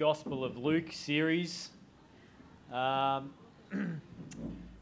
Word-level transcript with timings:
Gospel 0.00 0.46
of 0.46 0.56
Luke 0.56 0.92
series. 0.92 1.68
Um, 2.72 3.34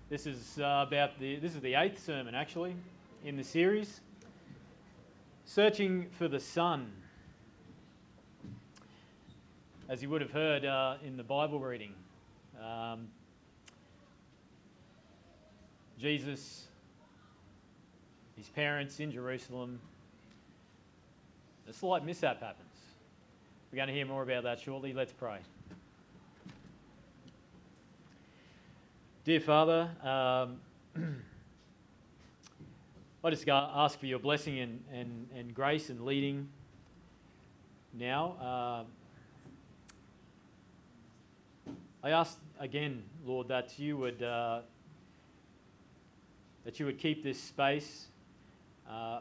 this 0.08 0.28
is 0.28 0.60
uh, 0.60 0.84
about 0.86 1.18
the 1.18 1.40
this 1.40 1.56
is 1.56 1.60
the 1.60 1.74
eighth 1.74 2.00
sermon 2.04 2.36
actually 2.36 2.76
in 3.24 3.36
the 3.36 3.42
series. 3.42 4.00
Searching 5.44 6.06
for 6.10 6.28
the 6.28 6.38
Son. 6.38 6.92
As 9.88 10.04
you 10.04 10.08
would 10.08 10.20
have 10.20 10.30
heard 10.30 10.64
uh, 10.64 10.98
in 11.04 11.16
the 11.16 11.24
Bible 11.24 11.58
reading, 11.58 11.94
um, 12.64 13.08
Jesus, 15.98 16.68
his 18.36 18.48
parents 18.50 19.00
in 19.00 19.10
Jerusalem, 19.10 19.80
a 21.68 21.72
slight 21.72 22.04
mishap 22.04 22.40
happens. 22.40 22.67
We're 23.70 23.76
going 23.76 23.88
to 23.88 23.94
hear 23.94 24.06
more 24.06 24.22
about 24.22 24.44
that 24.44 24.60
shortly. 24.60 24.94
Let's 24.94 25.12
pray. 25.12 25.40
Dear 29.24 29.40
Father, 29.40 29.90
um, 30.02 30.58
I 33.22 33.28
just 33.28 33.46
ask 33.46 34.00
for 34.00 34.06
your 34.06 34.20
blessing 34.20 34.58
and, 34.58 34.82
and, 34.90 35.28
and 35.36 35.54
grace 35.54 35.90
and 35.90 36.06
leading 36.06 36.48
now. 37.92 38.86
Uh, 41.68 41.70
I 42.02 42.10
ask 42.10 42.38
again, 42.58 43.02
Lord, 43.26 43.48
that 43.48 43.78
you 43.78 43.98
would 43.98 44.22
uh, 44.22 44.60
that 46.64 46.80
you 46.80 46.86
would 46.86 46.98
keep 46.98 47.22
this 47.22 47.38
space 47.38 48.06
uh, 48.88 49.20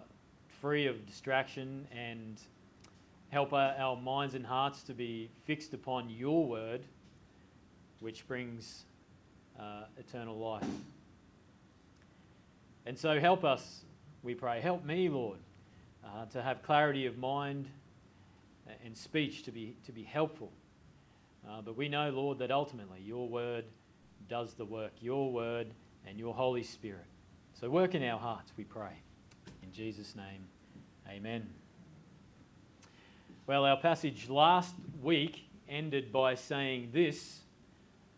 free 0.62 0.88
of 0.88 1.06
distraction 1.06 1.86
and 1.92 2.40
help 3.30 3.54
our, 3.54 3.76
our 3.78 3.96
minds 3.96 4.36
and 4.36 4.46
hearts 4.46 4.84
to 4.84 4.94
be 4.94 5.30
fixed 5.46 5.74
upon 5.74 6.10
your 6.10 6.46
word, 6.46 6.86
which 8.00 8.28
brings 8.28 8.86
uh, 9.60 9.84
eternal 9.98 10.38
life. 10.38 10.64
And 12.86 12.98
so 12.98 13.20
help 13.20 13.44
us, 13.44 13.84
we 14.24 14.34
pray. 14.34 14.62
Help 14.62 14.86
me, 14.86 15.10
Lord, 15.10 15.40
uh, 16.06 16.26
to 16.28 16.42
have 16.42 16.64
clarity 16.64 17.06
of 17.06 17.18
mind 17.18 17.68
and 18.84 18.98
speech 18.98 19.44
to 19.44 19.52
be, 19.52 19.76
to 19.86 19.92
be 19.92 20.04
helpful. 20.04 20.52
Uh, 21.48 21.62
but 21.62 21.78
we 21.78 21.90
know, 21.90 22.10
Lord, 22.10 22.40
that 22.40 22.52
ultimately 22.52 23.02
your 23.02 23.28
word 23.28 23.66
does 24.30 24.54
the 24.54 24.66
work, 24.66 24.92
your 25.02 25.32
word 25.32 25.68
and 26.06 26.18
your 26.18 26.34
Holy 26.34 26.64
Spirit. 26.64 27.06
So 27.60 27.70
work 27.70 27.96
in 27.96 28.04
our 28.04 28.20
hearts, 28.20 28.52
we 28.58 28.64
pray. 28.64 29.02
In 29.64 29.72
Jesus' 29.72 30.16
name, 30.16 30.46
amen. 31.10 31.57
Well, 33.48 33.64
our 33.64 33.78
passage 33.78 34.28
last 34.28 34.76
week 35.02 35.48
ended 35.70 36.12
by 36.12 36.36
saying 36.36 36.90
this 36.92 37.40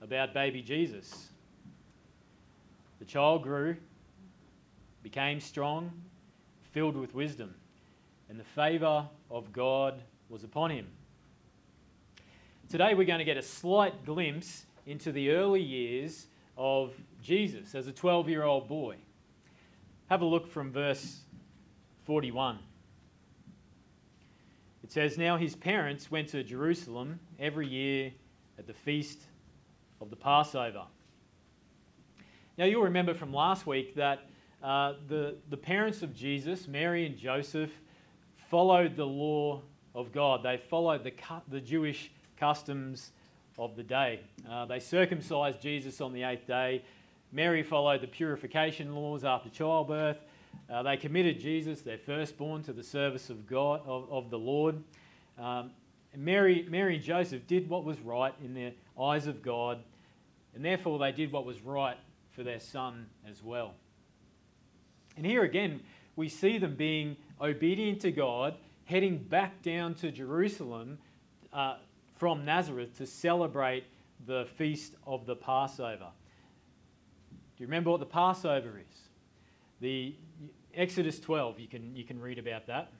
about 0.02 0.34
baby 0.34 0.64
Jesus. 0.64 1.30
The 2.98 3.06
child 3.06 3.44
grew, 3.44 3.78
became 5.04 5.40
strong, 5.40 5.92
filled 6.72 6.98
with 6.98 7.14
wisdom, 7.14 7.54
and 8.28 8.40
the 8.40 8.44
favour 8.44 9.08
of 9.30 9.54
God 9.54 10.02
was 10.30 10.44
upon 10.44 10.72
him. 10.72 10.88
Today, 12.68 12.96
we're 12.96 13.06
going 13.06 13.20
to 13.20 13.26
get 13.26 13.38
a 13.38 13.44
slight 13.44 14.04
glimpse 14.06 14.66
into 14.88 15.12
the 15.12 15.30
early 15.30 15.62
years 15.62 16.26
of 16.58 16.92
Jesus 17.22 17.76
as 17.76 17.86
a 17.86 17.92
12 17.92 18.30
year 18.30 18.46
old 18.46 18.68
boy. 18.68 18.96
Have 20.10 20.24
a 20.24 20.26
look 20.26 20.48
from 20.48 20.72
verse 20.72 21.20
41. 22.08 22.58
It 24.90 24.94
says, 24.94 25.20
Now 25.20 25.38
his 25.38 25.56
parents 25.56 26.10
went 26.10 26.30
to 26.30 26.44
Jerusalem 26.44 27.20
every 27.38 27.68
year 27.68 28.12
at 28.58 28.66
the 28.66 28.74
feast 28.74 29.20
of 30.02 30.10
the 30.10 30.16
Passover. 30.16 30.86
Now 32.58 32.66
you'll 32.66 32.82
remember 32.82 33.14
from 33.14 33.32
last 33.32 33.68
week 33.68 33.94
that 33.98 34.22
uh, 34.64 34.94
the, 35.08 35.36
the 35.52 35.58
parents 35.58 36.02
of 36.02 36.16
Jesus, 36.16 36.68
Mary 36.68 37.06
and 37.06 37.16
Joseph, 37.16 37.70
followed 38.50 38.96
the 38.96 39.06
law 39.06 39.62
of 39.94 40.12
God. 40.12 40.42
They 40.42 40.58
followed 40.58 41.04
the, 41.04 41.14
the 41.50 41.62
Jewish 41.62 42.10
customs 42.40 43.12
of 43.60 43.76
the 43.76 43.84
day. 43.84 44.22
Uh, 44.50 44.66
they 44.66 44.80
circumcised 44.80 45.62
Jesus 45.62 46.02
on 46.02 46.14
the 46.14 46.24
eighth 46.24 46.48
day. 46.48 46.84
Mary 47.32 47.62
followed 47.62 48.02
the 48.02 48.08
purification 48.08 48.96
laws 48.96 49.24
after 49.24 49.50
childbirth. 49.50 50.18
Uh, 50.70 50.84
they 50.84 50.98
committed 50.98 51.40
Jesus, 51.40 51.82
their 51.82 51.98
firstborn, 51.98 52.64
to 52.64 52.74
the 52.74 52.84
service 52.84 53.30
of 53.30 53.48
God, 53.48 53.82
of, 53.86 54.12
of 54.12 54.30
the 54.30 54.38
Lord. 54.38 54.84
Um, 55.38 55.72
Mary, 56.16 56.66
Mary 56.70 56.96
and 56.96 57.04
Joseph 57.04 57.48
did 57.48 57.70
what 57.70 57.84
was 57.84 58.00
right 58.00 58.34
in 58.44 58.54
the 58.54 58.74
eyes 59.02 59.28
of 59.28 59.42
God, 59.42 59.80
and 60.54 60.64
therefore 60.64 61.00
they 61.00 61.12
did 61.12 61.32
what 61.32 61.46
was 61.46 61.62
right 61.62 61.98
for 62.32 62.44
their 62.44 62.60
son 62.60 63.08
as 63.30 63.44
well. 63.44 63.74
And 65.18 65.26
here 65.26 65.44
again, 65.44 65.82
we 66.16 66.30
see 66.30 66.58
them 66.58 66.76
being 66.76 67.18
obedient 67.42 68.02
to 68.02 68.12
God, 68.12 68.56
heading 68.86 69.18
back 69.18 69.62
down 69.62 69.94
to 69.96 70.12
Jerusalem 70.12 70.98
uh, 71.54 71.76
from 72.18 72.46
Nazareth 72.46 72.98
to 72.98 73.06
celebrate 73.06 73.86
the 74.26 74.48
feast 74.58 74.94
of 75.08 75.26
the 75.26 75.36
Passover. 75.36 76.08
Do 77.32 77.64
you 77.64 77.68
remember 77.68 77.92
what 77.92 78.00
the 78.00 78.06
Passover 78.06 78.80
is? 78.80 79.00
The 79.82 80.16
Exodus 80.76 81.20
12, 81.20 81.60
you 81.60 81.68
can, 81.68 81.96
you 81.96 82.04
can 82.04 82.20
read 82.20 82.38
about 82.38 82.68
that. 82.68 82.92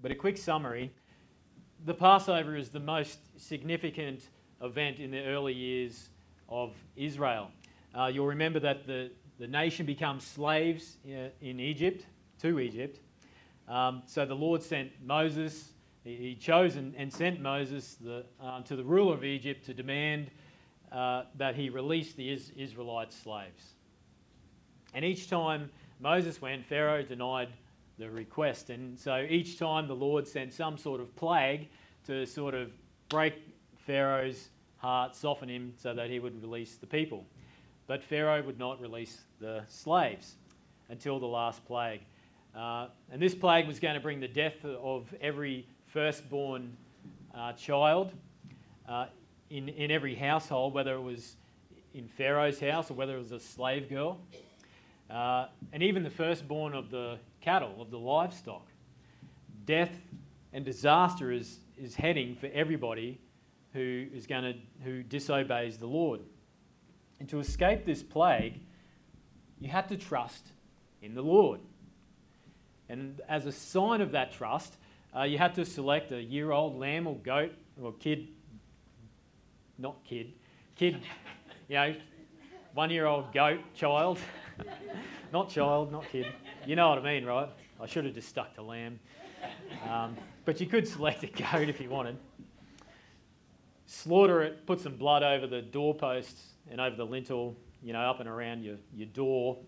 But 0.00 0.10
a 0.10 0.14
quick 0.14 0.36
summary 0.36 0.92
the 1.84 1.94
Passover 1.94 2.56
is 2.56 2.68
the 2.68 2.80
most 2.80 3.18
significant 3.36 4.28
event 4.62 5.00
in 5.00 5.10
the 5.10 5.24
early 5.24 5.52
years 5.52 6.10
of 6.48 6.72
Israel. 6.94 7.50
Uh, 7.92 8.06
you'll 8.06 8.26
remember 8.26 8.60
that 8.60 8.86
the, 8.86 9.10
the 9.40 9.48
nation 9.48 9.84
becomes 9.84 10.24
slaves 10.24 10.98
uh, 11.06 11.28
in 11.40 11.58
Egypt, 11.58 12.06
to 12.40 12.60
Egypt. 12.60 13.00
Um, 13.68 14.02
so 14.06 14.24
the 14.24 14.34
Lord 14.34 14.62
sent 14.62 14.92
Moses, 15.04 15.72
he 16.04 16.36
chose 16.36 16.76
and, 16.76 16.94
and 16.96 17.12
sent 17.12 17.40
Moses 17.40 17.96
the, 18.00 18.24
uh, 18.40 18.62
to 18.62 18.76
the 18.76 18.84
ruler 18.84 19.14
of 19.14 19.24
Egypt 19.24 19.64
to 19.66 19.74
demand 19.74 20.30
uh, 20.92 21.24
that 21.36 21.56
he 21.56 21.68
release 21.68 22.12
the 22.12 22.30
Israelite 22.56 23.12
slaves. 23.12 23.74
And 24.94 25.04
each 25.04 25.28
time 25.28 25.70
Moses 26.02 26.42
went, 26.42 26.66
Pharaoh 26.66 27.04
denied 27.04 27.48
the 27.96 28.10
request. 28.10 28.70
And 28.70 28.98
so 28.98 29.24
each 29.28 29.56
time 29.56 29.86
the 29.86 29.94
Lord 29.94 30.26
sent 30.26 30.52
some 30.52 30.76
sort 30.76 31.00
of 31.00 31.14
plague 31.14 31.68
to 32.06 32.26
sort 32.26 32.54
of 32.54 32.72
break 33.08 33.34
Pharaoh's 33.86 34.48
heart, 34.78 35.14
soften 35.14 35.48
him 35.48 35.72
so 35.76 35.94
that 35.94 36.10
he 36.10 36.18
would 36.18 36.42
release 36.42 36.74
the 36.74 36.88
people. 36.88 37.24
But 37.86 38.02
Pharaoh 38.02 38.42
would 38.42 38.58
not 38.58 38.80
release 38.80 39.20
the 39.38 39.62
slaves 39.68 40.34
until 40.88 41.20
the 41.20 41.26
last 41.26 41.64
plague. 41.66 42.00
Uh, 42.52 42.88
and 43.12 43.22
this 43.22 43.34
plague 43.34 43.68
was 43.68 43.78
going 43.78 43.94
to 43.94 44.00
bring 44.00 44.18
the 44.18 44.26
death 44.26 44.64
of 44.64 45.14
every 45.20 45.68
firstborn 45.86 46.76
uh, 47.32 47.52
child 47.52 48.12
uh, 48.88 49.06
in, 49.50 49.68
in 49.68 49.92
every 49.92 50.16
household, 50.16 50.74
whether 50.74 50.94
it 50.94 51.00
was 51.00 51.36
in 51.94 52.08
Pharaoh's 52.08 52.58
house 52.58 52.90
or 52.90 52.94
whether 52.94 53.14
it 53.14 53.18
was 53.18 53.30
a 53.30 53.40
slave 53.40 53.88
girl 53.88 54.18
uh, 55.12 55.48
and 55.72 55.82
even 55.82 56.02
the 56.02 56.10
firstborn 56.10 56.74
of 56.74 56.90
the 56.90 57.18
cattle, 57.40 57.74
of 57.80 57.90
the 57.90 57.98
livestock. 57.98 58.66
Death 59.66 59.94
and 60.52 60.64
disaster 60.64 61.30
is, 61.30 61.58
is 61.76 61.94
heading 61.94 62.34
for 62.34 62.46
everybody 62.52 63.20
who 63.74 64.06
is 64.12 64.26
going 64.26 64.42
to 64.42 64.54
who 64.84 65.02
disobeys 65.02 65.78
the 65.78 65.86
Lord. 65.86 66.20
And 67.20 67.28
to 67.28 67.40
escape 67.40 67.84
this 67.84 68.02
plague, 68.02 68.60
you 69.60 69.68
had 69.68 69.88
to 69.88 69.96
trust 69.96 70.48
in 71.02 71.14
the 71.14 71.22
Lord. 71.22 71.60
And 72.88 73.20
as 73.28 73.46
a 73.46 73.52
sign 73.52 74.00
of 74.00 74.12
that 74.12 74.32
trust, 74.32 74.76
uh, 75.16 75.22
you 75.22 75.38
had 75.38 75.54
to 75.54 75.64
select 75.64 76.12
a 76.12 76.22
year 76.22 76.50
old 76.50 76.78
lamb 76.78 77.06
or 77.06 77.16
goat 77.16 77.52
or 77.80 77.92
kid, 77.92 78.28
not 79.78 80.02
kid, 80.04 80.32
kid, 80.74 81.00
you 81.68 81.74
know, 81.74 81.94
one 82.74 82.90
year 82.90 83.06
old 83.06 83.32
goat 83.32 83.60
child 83.74 84.18
not 85.32 85.48
child, 85.48 85.92
not 85.92 86.08
kid. 86.08 86.26
You 86.66 86.76
know 86.76 86.90
what 86.90 86.98
I 86.98 87.02
mean, 87.02 87.24
right? 87.24 87.48
I 87.80 87.86
should 87.86 88.04
have 88.04 88.14
just 88.14 88.28
stuck 88.28 88.54
to 88.54 88.62
lamb. 88.62 88.98
Um, 89.88 90.16
but 90.44 90.60
you 90.60 90.66
could 90.66 90.86
select 90.86 91.22
a 91.24 91.26
goat 91.26 91.68
if 91.68 91.80
you 91.80 91.88
wanted. 91.88 92.16
Slaughter 93.86 94.42
it, 94.42 94.66
put 94.66 94.80
some 94.80 94.96
blood 94.96 95.22
over 95.22 95.46
the 95.46 95.62
doorposts 95.62 96.52
and 96.70 96.80
over 96.80 96.96
the 96.96 97.04
lintel, 97.04 97.56
you 97.82 97.92
know, 97.92 98.00
up 98.00 98.20
and 98.20 98.28
around 98.28 98.62
your, 98.62 98.76
your 98.94 99.08
door 99.08 99.58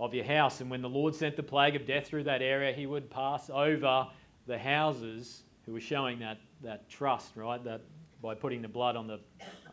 of 0.00 0.14
your 0.14 0.24
house. 0.24 0.60
And 0.60 0.70
when 0.70 0.82
the 0.82 0.88
Lord 0.88 1.14
sent 1.14 1.36
the 1.36 1.42
plague 1.42 1.76
of 1.76 1.86
death 1.86 2.06
through 2.06 2.24
that 2.24 2.42
area, 2.42 2.72
he 2.72 2.86
would 2.86 3.10
pass 3.10 3.50
over 3.50 4.06
the 4.46 4.58
houses 4.58 5.42
who 5.66 5.72
were 5.72 5.80
showing 5.80 6.18
that, 6.20 6.38
that 6.62 6.88
trust, 6.88 7.36
right? 7.36 7.62
That 7.62 7.82
by 8.22 8.34
putting 8.34 8.62
the 8.62 8.68
blood 8.68 8.96
on 8.96 9.06
the 9.06 9.20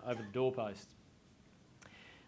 over 0.06 0.22
the 0.22 0.30
doorpost. 0.32 0.90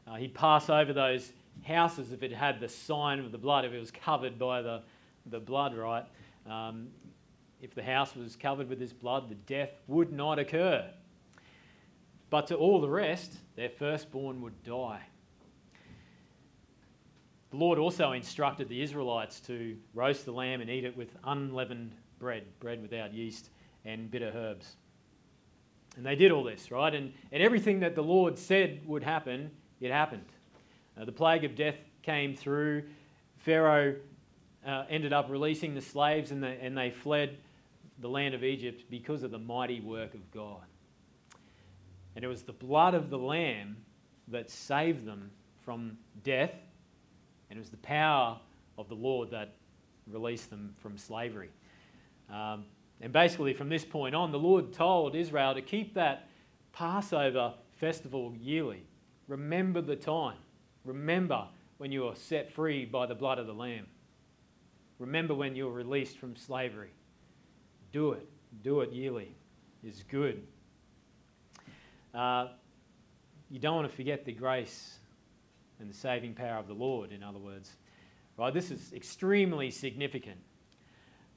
Uh, 0.08 0.16
he'd 0.16 0.34
pass 0.34 0.70
over 0.70 0.94
those 0.94 1.34
houses 1.64 2.12
if 2.12 2.24
it 2.24 2.32
had 2.32 2.60
the 2.60 2.70
sign 2.70 3.20
of 3.20 3.32
the 3.32 3.38
blood, 3.38 3.66
if 3.66 3.74
it 3.74 3.80
was 3.80 3.92
covered 3.92 4.38
by 4.38 4.62
the, 4.62 4.82
the 5.26 5.40
blood, 5.40 5.76
right? 5.76 6.06
Um, 6.50 6.90
if 7.62 7.74
the 7.74 7.84
house 7.84 8.16
was 8.16 8.36
covered 8.36 8.70
with 8.70 8.80
this 8.80 8.94
blood, 8.94 9.30
the 9.30 9.36
death 9.36 9.72
would 9.88 10.12
not 10.12 10.40
occur. 10.40 10.86
but 12.30 12.48
to 12.48 12.56
all 12.56 12.82
the 12.82 12.90
rest, 12.90 13.34
their 13.56 13.70
firstborn 13.70 14.42
would 14.42 14.64
die. 14.64 15.02
The 17.52 17.58
Lord 17.58 17.80
also 17.80 18.12
instructed 18.12 18.68
the 18.68 18.82
Israelites 18.82 19.40
to 19.42 19.78
roast 19.94 20.26
the 20.26 20.34
lamb 20.34 20.60
and 20.60 20.70
eat 20.70 20.84
it 20.84 20.96
with 20.98 21.16
unleavened 21.24 21.94
bread, 22.20 22.44
bread 22.60 22.82
without 22.82 23.14
yeast 23.14 23.50
and 23.86 24.12
bitter 24.12 24.32
herbs. 24.36 24.76
And 25.96 26.06
they 26.06 26.16
did 26.16 26.32
all 26.32 26.44
this, 26.44 26.70
right? 26.70 26.94
And, 26.94 27.14
and 27.32 27.42
everything 27.42 27.80
that 27.80 27.96
the 27.96 28.04
Lord 28.04 28.38
said 28.38 28.82
would 28.86 29.04
happen, 29.04 29.50
it 29.80 29.92
happened. 29.92 30.26
Uh, 31.00 31.06
the 31.06 31.12
plague 31.12 31.44
of 31.44 31.56
death 31.56 31.76
came 32.02 32.36
through. 32.36 32.84
Pharaoh 33.38 33.96
uh, 34.66 34.84
ended 34.90 35.14
up 35.14 35.30
releasing 35.30 35.76
the 35.76 35.82
slaves 35.82 36.32
and 36.32 36.44
they, 36.44 36.58
and 36.62 36.78
they 36.78 36.90
fled 36.90 37.38
the 38.00 38.10
land 38.10 38.34
of 38.34 38.44
Egypt 38.44 38.84
because 38.90 39.24
of 39.24 39.32
the 39.32 39.40
mighty 39.40 39.80
work 39.80 40.14
of 40.14 40.32
God. 40.32 40.64
And 42.16 42.24
it 42.24 42.28
was 42.28 42.44
the 42.44 42.54
blood 42.54 42.94
of 42.94 43.10
the 43.10 43.18
Lamb 43.18 43.78
that 44.30 44.50
saved 44.50 45.06
them 45.06 45.32
from 45.64 45.98
death, 46.24 46.54
and 47.50 47.58
it 47.58 47.60
was 47.60 47.70
the 47.70 47.78
power 47.78 48.40
of 48.78 48.90
the 48.90 48.96
Lord 48.96 49.32
that 49.32 49.56
released 50.12 50.50
them 50.50 50.74
from 50.82 50.98
slavery. 50.98 51.50
Um, 52.30 52.66
and 53.02 53.14
basically, 53.14 53.54
from 53.54 53.70
this 53.70 53.86
point 53.86 54.16
on, 54.16 54.32
the 54.32 54.40
Lord 54.40 54.74
told 54.74 55.16
Israel 55.16 55.54
to 55.54 55.62
keep 55.62 55.94
that 55.94 56.30
Passover 56.74 57.54
festival 57.76 58.34
yearly. 58.40 58.84
Remember 59.28 59.82
the 59.82 59.96
time. 59.96 60.38
Remember 60.88 61.48
when 61.78 61.92
you 61.92 62.04
were 62.04 62.16
set 62.16 62.54
free 62.54 62.86
by 62.86 63.06
the 63.06 63.14
blood 63.14 63.40
of 63.40 63.46
the 63.46 63.54
Lamb. 63.54 63.88
Remember 65.00 65.36
when 65.36 65.56
you 65.56 65.66
were 65.66 65.74
released 65.74 66.18
from 66.18 66.36
slavery. 66.36 66.92
Do 67.92 68.14
it. 68.14 68.28
Do 68.64 68.80
it 68.82 68.94
yearly. 68.94 69.36
It's 69.84 70.02
good. 70.04 70.48
Uh, 72.14 72.48
you 73.52 73.60
don't 73.60 73.76
want 73.76 73.90
to 73.90 73.96
forget 73.96 74.24
the 74.24 74.32
grace 74.32 74.98
and 75.80 75.90
the 75.90 75.94
saving 75.94 76.34
power 76.34 76.58
of 76.58 76.68
the 76.68 76.74
Lord, 76.74 77.12
in 77.12 77.22
other 77.22 77.38
words. 77.38 77.72
Right? 78.38 78.54
This 78.54 78.72
is 78.72 78.94
extremely 78.94 79.72
significant. 79.72 80.40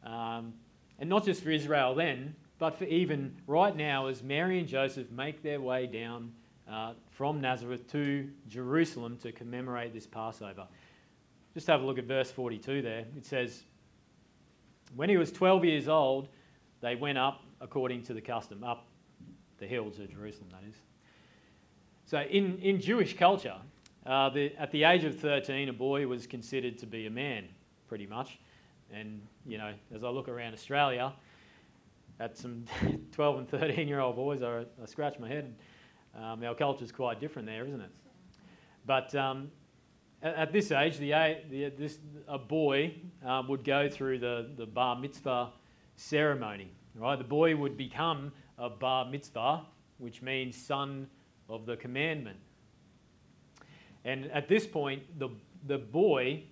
Um, 0.04 0.54
and 1.00 1.10
not 1.10 1.24
just 1.24 1.42
for 1.42 1.50
Israel 1.50 1.94
then, 1.96 2.36
but 2.58 2.78
for 2.78 2.84
even 2.84 3.36
right 3.48 3.74
now 3.74 4.06
as 4.06 4.22
Mary 4.22 4.60
and 4.60 4.68
Joseph 4.68 5.10
make 5.10 5.42
their 5.42 5.60
way 5.60 5.86
down 5.86 6.32
uh, 6.70 6.92
from 7.10 7.40
Nazareth 7.40 7.90
to 7.92 8.28
Jerusalem 8.48 9.16
to 9.22 9.32
commemorate 9.32 9.92
this 9.92 10.06
Passover. 10.06 10.66
Just 11.54 11.66
have 11.66 11.82
a 11.82 11.84
look 11.84 11.98
at 11.98 12.04
verse 12.04 12.30
42 12.30 12.82
there. 12.82 13.04
It 13.16 13.26
says, 13.26 13.64
When 14.94 15.08
he 15.08 15.16
was 15.16 15.32
12 15.32 15.64
years 15.64 15.88
old, 15.88 16.28
they 16.80 16.94
went 16.94 17.18
up 17.18 17.42
according 17.60 18.02
to 18.04 18.14
the 18.14 18.20
custom, 18.20 18.62
up 18.62 18.86
the 19.58 19.66
hill 19.66 19.90
to 19.90 20.06
Jerusalem, 20.06 20.48
that 20.52 20.62
is. 20.68 20.76
So, 22.06 22.20
in, 22.20 22.58
in 22.58 22.80
Jewish 22.80 23.16
culture, 23.16 23.56
uh, 24.06 24.30
the, 24.30 24.54
at 24.56 24.70
the 24.70 24.84
age 24.84 25.04
of 25.04 25.18
13, 25.18 25.68
a 25.68 25.72
boy 25.72 26.06
was 26.06 26.26
considered 26.26 26.78
to 26.78 26.86
be 26.86 27.06
a 27.06 27.10
man, 27.10 27.44
pretty 27.88 28.06
much. 28.06 28.38
And, 28.92 29.20
you 29.46 29.58
know, 29.58 29.72
as 29.94 30.02
I 30.02 30.08
look 30.08 30.28
around 30.28 30.54
Australia, 30.54 31.12
at 32.20 32.36
some 32.36 32.64
12 33.12 33.38
and 33.38 33.48
13 33.48 33.88
year 33.88 34.00
old 34.00 34.16
boys, 34.16 34.42
I, 34.42 34.60
I 34.60 34.86
scratch 34.86 35.18
my 35.18 35.28
head. 35.28 35.54
Um, 36.14 36.42
our 36.44 36.76
is 36.82 36.92
quite 36.92 37.20
different 37.20 37.46
there, 37.46 37.66
isn't 37.66 37.80
it? 37.80 37.90
But 38.86 39.14
um, 39.14 39.50
at, 40.22 40.34
at, 40.34 40.52
this 40.52 40.72
age, 40.72 40.98
the, 40.98 41.12
the, 41.50 41.72
this, 41.76 41.98
a 42.26 42.38
boy 42.38 42.94
um, 43.24 43.48
would 43.48 43.64
go 43.64 43.88
through 43.88 44.18
the, 44.18 44.50
the 44.56 44.66
bar 44.66 44.96
mitzvah 44.96 45.50
ceremony. 45.96 46.72
Right? 46.94 47.16
The 47.16 47.24
boy 47.24 47.56
would 47.56 47.76
become 47.76 48.32
a 48.58 48.68
bar 48.68 49.04
mitzvah, 49.04 49.62
which 49.98 50.22
means 50.22 50.56
son 50.56 51.06
of 51.48 51.66
the 51.66 51.76
commandment. 51.76 52.38
And 54.04 54.26
at 54.32 54.48
this 54.48 54.66
point, 54.66 55.02
the, 55.18 55.28
the 55.66 55.78
boy, 55.78 56.44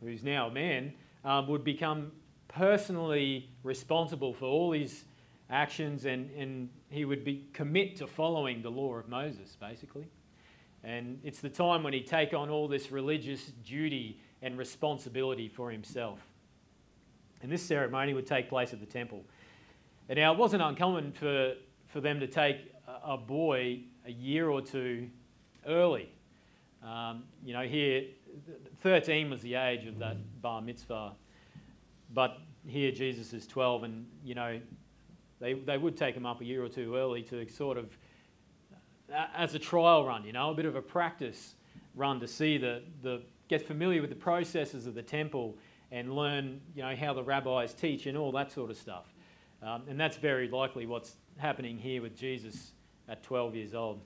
who's 0.00 0.24
now 0.24 0.48
a 0.48 0.50
man, 0.50 0.92
um, 1.24 1.46
would 1.48 1.64
become 1.64 2.12
personally 2.48 3.50
responsible 3.62 4.32
for 4.34 4.46
all 4.46 4.72
his 4.72 5.04
actions 5.52 6.06
and, 6.06 6.30
and 6.30 6.70
he 6.88 7.04
would 7.04 7.24
be 7.24 7.46
commit 7.52 7.96
to 7.96 8.06
following 8.06 8.62
the 8.62 8.70
law 8.70 8.94
of 8.94 9.08
Moses, 9.08 9.56
basically. 9.60 10.06
And 10.82 11.20
it's 11.22 11.40
the 11.40 11.50
time 11.50 11.82
when 11.82 11.92
he'd 11.92 12.06
take 12.06 12.34
on 12.34 12.48
all 12.48 12.66
this 12.66 12.90
religious 12.90 13.52
duty 13.64 14.18
and 14.40 14.58
responsibility 14.58 15.48
for 15.48 15.70
himself. 15.70 16.18
And 17.42 17.52
this 17.52 17.62
ceremony 17.62 18.14
would 18.14 18.26
take 18.26 18.48
place 18.48 18.72
at 18.72 18.80
the 18.80 18.86
temple. 18.86 19.22
And 20.08 20.18
now 20.18 20.32
it 20.32 20.38
wasn't 20.38 20.62
uncommon 20.62 21.12
for, 21.12 21.54
for 21.86 22.00
them 22.00 22.18
to 22.20 22.26
take 22.26 22.72
a, 22.88 23.12
a 23.12 23.16
boy 23.16 23.80
a 24.06 24.10
year 24.10 24.48
or 24.48 24.60
two 24.60 25.08
early. 25.66 26.08
Um, 26.82 27.24
you 27.44 27.52
know, 27.52 27.62
here, 27.62 28.04
13 28.80 29.30
was 29.30 29.40
the 29.42 29.54
age 29.54 29.86
of 29.86 29.98
that 30.00 30.16
bar 30.40 30.60
mitzvah, 30.60 31.12
but 32.12 32.38
here 32.66 32.90
Jesus 32.90 33.32
is 33.32 33.46
12, 33.46 33.84
and, 33.84 34.06
you 34.24 34.34
know, 34.34 34.60
they, 35.42 35.54
they 35.54 35.76
would 35.76 35.96
take 35.96 36.14
him 36.14 36.24
up 36.24 36.40
a 36.40 36.44
year 36.44 36.64
or 36.64 36.68
two 36.68 36.94
early 36.94 37.22
to 37.24 37.46
sort 37.48 37.76
of, 37.76 37.98
as 39.34 39.54
a 39.56 39.58
trial 39.58 40.06
run, 40.06 40.24
you 40.24 40.32
know, 40.32 40.50
a 40.50 40.54
bit 40.54 40.66
of 40.66 40.76
a 40.76 40.80
practice 40.80 41.56
run 41.96 42.20
to 42.20 42.28
see 42.28 42.56
the, 42.58 42.82
the 43.02 43.20
get 43.48 43.66
familiar 43.66 44.00
with 44.00 44.08
the 44.08 44.16
processes 44.16 44.86
of 44.86 44.94
the 44.94 45.02
temple 45.02 45.58
and 45.90 46.14
learn, 46.14 46.60
you 46.76 46.82
know, 46.82 46.94
how 46.94 47.12
the 47.12 47.24
rabbis 47.24 47.74
teach 47.74 48.06
and 48.06 48.16
all 48.16 48.30
that 48.30 48.52
sort 48.52 48.70
of 48.70 48.76
stuff. 48.76 49.12
Um, 49.62 49.82
and 49.88 49.98
that's 49.98 50.16
very 50.16 50.48
likely 50.48 50.86
what's 50.86 51.16
happening 51.38 51.76
here 51.76 52.00
with 52.02 52.16
Jesus 52.16 52.70
at 53.08 53.24
12 53.24 53.56
years 53.56 53.74
old. 53.74 54.00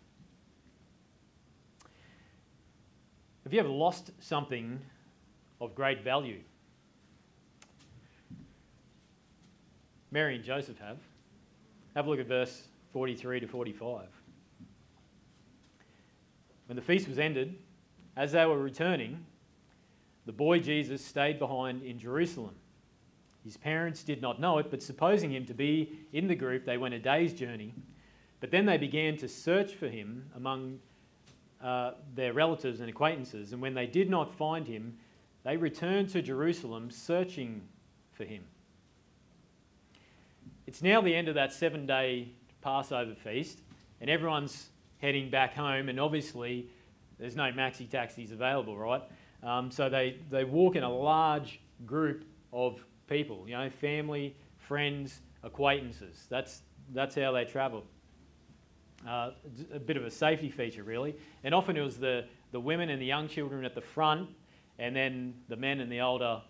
Have 3.45 3.53
you 3.53 3.61
ever 3.61 3.69
lost 3.69 4.11
something 4.21 4.81
of 5.61 5.75
great 5.75 6.03
value? 6.03 6.41
Mary 10.11 10.35
and 10.35 10.43
Joseph 10.43 10.79
have. 10.79 10.97
Have 11.97 12.07
a 12.07 12.11
look 12.11 12.21
at 12.21 12.27
verse 12.27 12.69
43 12.93 13.41
to 13.41 13.47
45. 13.47 14.05
When 16.67 16.77
the 16.77 16.83
feast 16.83 17.09
was 17.09 17.19
ended, 17.19 17.57
as 18.19 18.33
they 18.33 18.45
were 18.45 18.59
returning, 18.59 19.25
the 20.27 20.33
boy 20.33 20.59
Jesus 20.59 21.03
stayed 21.03 21.39
behind 21.39 21.83
in 21.83 21.99
Jerusalem. 21.99 22.55
His 23.43 23.57
parents 23.57 24.03
did 24.03 24.21
not 24.21 24.39
know 24.39 24.59
it, 24.59 24.71
but 24.71 24.83
supposing 24.83 25.33
him 25.33 25.47
to 25.47 25.55
be 25.55 26.01
in 26.13 26.27
the 26.27 26.35
group, 26.35 26.67
they 26.67 26.77
went 26.77 26.93
a 26.93 26.99
day's 26.99 27.33
journey. 27.33 27.73
But 28.41 28.51
then 28.51 28.67
they 28.67 28.77
began 28.77 29.17
to 29.17 29.27
search 29.27 29.73
for 29.73 29.89
him 29.89 30.31
among 30.37 30.81
uh, 31.63 31.93
their 32.15 32.35
relatives 32.35 32.81
and 32.81 32.91
acquaintances, 32.91 33.55
and 33.55 33.63
when 33.63 33.73
they 33.73 33.87
did 33.87 34.11
not 34.11 34.35
find 34.35 34.69
him, 34.69 34.99
they 35.45 35.57
returned 35.57 36.11
to 36.11 36.21
Jerusalem 36.21 36.91
searching 36.91 37.63
for 38.13 38.25
him. 38.25 38.45
It's 40.67 40.83
now 40.83 41.01
the 41.01 41.15
end 41.15 41.29
of 41.29 41.37
that 41.37 41.53
seven 41.53 41.87
day 41.87 42.33
Passover 42.61 43.15
feast, 43.15 43.61
and 44.01 44.11
everyone's 44.11 44.71
heading 44.99 45.31
back 45.31 45.55
home, 45.55 45.89
and 45.89 46.01
obviously 46.01 46.69
there's 47.19 47.37
no 47.37 47.53
maxi 47.53 47.89
taxis 47.89 48.33
available, 48.33 48.77
right? 48.77 49.03
Um, 49.45 49.71
so 49.71 49.89
they, 49.89 50.19
they 50.29 50.43
walk 50.43 50.75
in 50.75 50.83
a 50.83 50.93
large 50.93 51.61
group 51.85 52.25
of 52.53 52.85
people, 53.09 53.45
you 53.47 53.57
know, 53.57 53.71
family, 53.71 54.35
friends, 54.59 55.21
acquaintances. 55.45 56.27
That's, 56.29 56.63
that's 56.93 57.15
how 57.15 57.31
they 57.31 57.45
travel. 57.45 57.85
Uh, 59.07 59.31
a 59.73 59.79
bit 59.79 59.97
of 59.97 60.05
a 60.05 60.11
safety 60.11 60.51
feature, 60.51 60.83
really. 60.83 61.15
And 61.45 61.55
often 61.55 61.77
it 61.77 61.83
was 61.83 61.97
the, 61.97 62.25
the 62.51 62.59
women 62.59 62.91
and 62.91 63.01
the 63.01 63.07
young 63.07 63.29
children 63.29 63.65
at 63.65 63.77
the 63.77 63.81
front, 63.81 64.29
and 64.81 64.97
then 64.97 65.35
the 65.49 65.57
men 65.57 65.79
and 65.79 65.93
the 65.93 66.01
older 66.01 66.43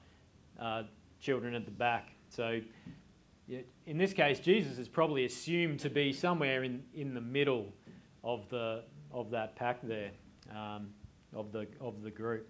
uh, 0.59 0.85
children 1.21 1.55
at 1.55 1.67
the 1.67 1.71
back. 1.71 2.13
So 2.31 2.61
in 3.49 3.99
this 3.99 4.13
case, 4.13 4.41
Jesus 4.41 4.79
is 4.79 4.89
probably 4.89 5.25
assumed 5.25 5.81
to 5.81 5.91
be 5.91 6.13
somewhere 6.13 6.65
in, 6.65 6.83
in 6.95 7.15
the 7.15 7.21
middle 7.21 7.73
of, 8.25 8.49
the, 8.49 8.83
of 9.13 9.31
that 9.31 9.55
pack 9.55 9.79
there, 9.83 10.11
um, 10.51 10.89
of, 11.35 11.53
the, 11.53 11.67
of 11.81 12.03
the 12.03 12.11
group. 12.11 12.49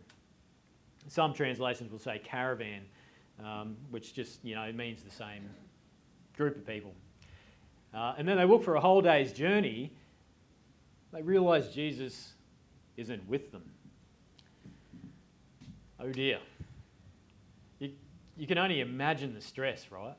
Some 1.09 1.35
translations 1.35 1.93
will 1.93 1.99
say 1.99 2.19
caravan, 2.25 2.83
um, 3.45 3.77
which 3.91 4.15
just 4.15 4.45
you 4.45 4.55
know 4.55 4.73
means 4.73 5.03
the 5.03 5.11
same 5.11 5.49
group 6.37 6.57
of 6.57 6.67
people. 6.67 6.93
Uh, 7.95 8.15
and 8.19 8.27
then 8.27 8.37
they 8.37 8.45
walk 8.45 8.65
for 8.65 8.75
a 8.75 8.81
whole 8.81 9.01
day's 9.01 9.33
journey. 9.33 9.93
They 11.13 11.23
realise 11.23 11.69
Jesus 11.69 12.33
isn't 12.97 13.27
with 13.29 13.53
them. 13.53 13.63
Oh 16.01 16.11
dear. 16.11 16.39
You, 17.79 17.93
you 18.37 18.47
can 18.47 18.59
only 18.59 18.81
imagine 18.81 19.33
the 19.33 19.41
stress, 19.41 19.87
right? 19.91 20.17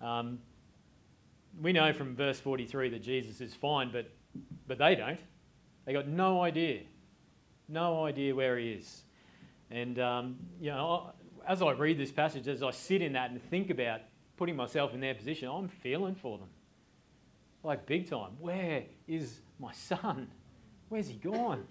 Um, 0.00 0.38
we 1.60 1.72
know 1.72 1.92
from 1.92 2.14
verse 2.14 2.40
43 2.40 2.90
that 2.90 3.02
Jesus 3.02 3.40
is 3.40 3.54
fine, 3.54 3.90
but, 3.92 4.10
but 4.66 4.78
they 4.78 4.94
don't. 4.94 5.18
They 5.84 5.92
got 5.92 6.08
no 6.08 6.42
idea, 6.42 6.80
no 7.68 8.04
idea 8.04 8.34
where 8.34 8.58
he 8.58 8.70
is. 8.72 9.02
And, 9.70 9.98
um, 9.98 10.36
you 10.60 10.70
know, 10.70 11.12
as 11.46 11.62
I 11.62 11.72
read 11.72 11.98
this 11.98 12.12
passage, 12.12 12.48
as 12.48 12.62
I 12.62 12.70
sit 12.70 13.02
in 13.02 13.12
that 13.14 13.30
and 13.30 13.42
think 13.50 13.70
about 13.70 14.00
putting 14.36 14.56
myself 14.56 14.94
in 14.94 15.00
their 15.00 15.14
position, 15.14 15.48
I'm 15.48 15.68
feeling 15.68 16.14
for 16.14 16.38
them. 16.38 16.48
like 17.62 17.86
big 17.86 18.08
time. 18.08 18.30
Where 18.38 18.84
is 19.06 19.40
my 19.58 19.72
son? 19.72 20.28
Where's 20.88 21.08
he 21.08 21.16
gone? 21.16 21.64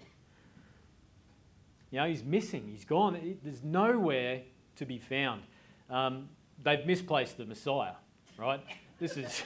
You 1.90 1.98
know, 1.98 2.06
he's 2.06 2.22
missing, 2.22 2.68
he's 2.70 2.84
gone. 2.84 3.38
There's 3.42 3.64
nowhere 3.64 4.42
to 4.76 4.86
be 4.86 4.98
found. 4.98 5.42
Um, 5.88 6.28
they've 6.62 6.86
misplaced 6.86 7.36
the 7.36 7.44
Messiah, 7.44 7.94
right? 8.40 8.60
This 8.98 9.18
is, 9.18 9.42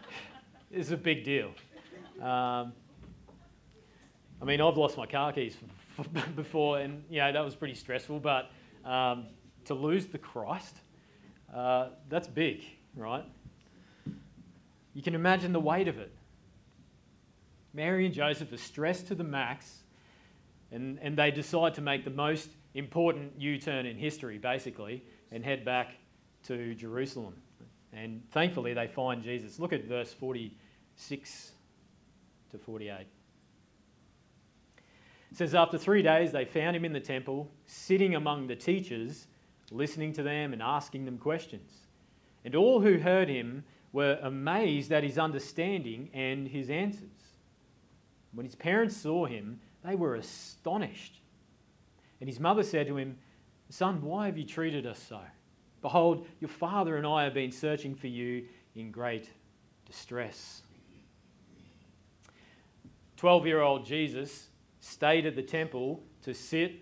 this 0.70 0.86
is 0.86 0.90
a 0.90 0.96
big 0.96 1.22
deal. 1.22 1.50
Um, 2.20 2.72
I 4.42 4.44
mean, 4.44 4.60
I've 4.60 4.76
lost 4.76 4.96
my 4.96 5.06
car 5.06 5.32
keys 5.32 5.56
before, 6.36 6.80
and 6.80 7.08
know 7.10 7.32
that 7.32 7.44
was 7.44 7.54
pretty 7.54 7.74
stressful. 7.74 8.18
But 8.18 8.50
um, 8.84 9.26
to 9.66 9.74
lose 9.74 10.06
the 10.06 10.18
Christ, 10.18 10.74
uh, 11.54 11.90
that's 12.08 12.26
big, 12.26 12.64
right? 12.96 13.24
You 14.94 15.02
can 15.02 15.14
imagine 15.14 15.52
the 15.52 15.60
weight 15.60 15.86
of 15.86 15.98
it. 15.98 16.12
Mary 17.72 18.04
and 18.04 18.14
Joseph 18.14 18.52
are 18.52 18.56
stressed 18.56 19.06
to 19.08 19.14
the 19.14 19.24
max, 19.24 19.84
and, 20.72 20.98
and 21.00 21.16
they 21.16 21.30
decide 21.30 21.74
to 21.74 21.80
make 21.80 22.04
the 22.04 22.10
most 22.10 22.48
important 22.74 23.32
U 23.38 23.58
turn 23.58 23.86
in 23.86 23.96
history, 23.96 24.38
basically, 24.38 25.04
and 25.30 25.44
head 25.44 25.64
back 25.64 25.92
to 26.44 26.74
Jerusalem. 26.74 27.34
And 27.94 28.22
thankfully, 28.30 28.74
they 28.74 28.88
find 28.88 29.22
Jesus. 29.22 29.58
Look 29.58 29.72
at 29.72 29.84
verse 29.84 30.12
46 30.12 31.52
to 32.50 32.58
48. 32.58 33.06
It 35.30 35.36
says, 35.36 35.54
After 35.54 35.78
three 35.78 36.02
days, 36.02 36.32
they 36.32 36.44
found 36.44 36.76
him 36.76 36.84
in 36.84 36.92
the 36.92 37.00
temple, 37.00 37.50
sitting 37.66 38.14
among 38.14 38.46
the 38.46 38.56
teachers, 38.56 39.26
listening 39.70 40.12
to 40.14 40.22
them 40.22 40.52
and 40.52 40.62
asking 40.62 41.04
them 41.04 41.18
questions. 41.18 41.72
And 42.44 42.54
all 42.54 42.80
who 42.80 42.98
heard 42.98 43.28
him 43.28 43.64
were 43.92 44.18
amazed 44.22 44.92
at 44.92 45.04
his 45.04 45.18
understanding 45.18 46.10
and 46.12 46.48
his 46.48 46.68
answers. 46.70 47.08
When 48.32 48.44
his 48.44 48.56
parents 48.56 48.96
saw 48.96 49.26
him, 49.26 49.60
they 49.84 49.94
were 49.94 50.16
astonished. 50.16 51.20
And 52.20 52.28
his 52.28 52.40
mother 52.40 52.62
said 52.62 52.88
to 52.88 52.96
him, 52.96 53.18
Son, 53.68 54.02
why 54.02 54.26
have 54.26 54.36
you 54.36 54.44
treated 54.44 54.86
us 54.86 54.98
so? 54.98 55.20
Behold, 55.84 56.26
your 56.40 56.48
father 56.48 56.96
and 56.96 57.06
I 57.06 57.24
have 57.24 57.34
been 57.34 57.52
searching 57.52 57.94
for 57.94 58.06
you 58.06 58.46
in 58.74 58.90
great 58.90 59.28
distress. 59.84 60.62
12 63.18 63.46
year 63.46 63.60
old 63.60 63.84
Jesus 63.84 64.48
stayed 64.80 65.26
at 65.26 65.36
the 65.36 65.42
temple 65.42 66.02
to 66.22 66.32
sit, 66.32 66.76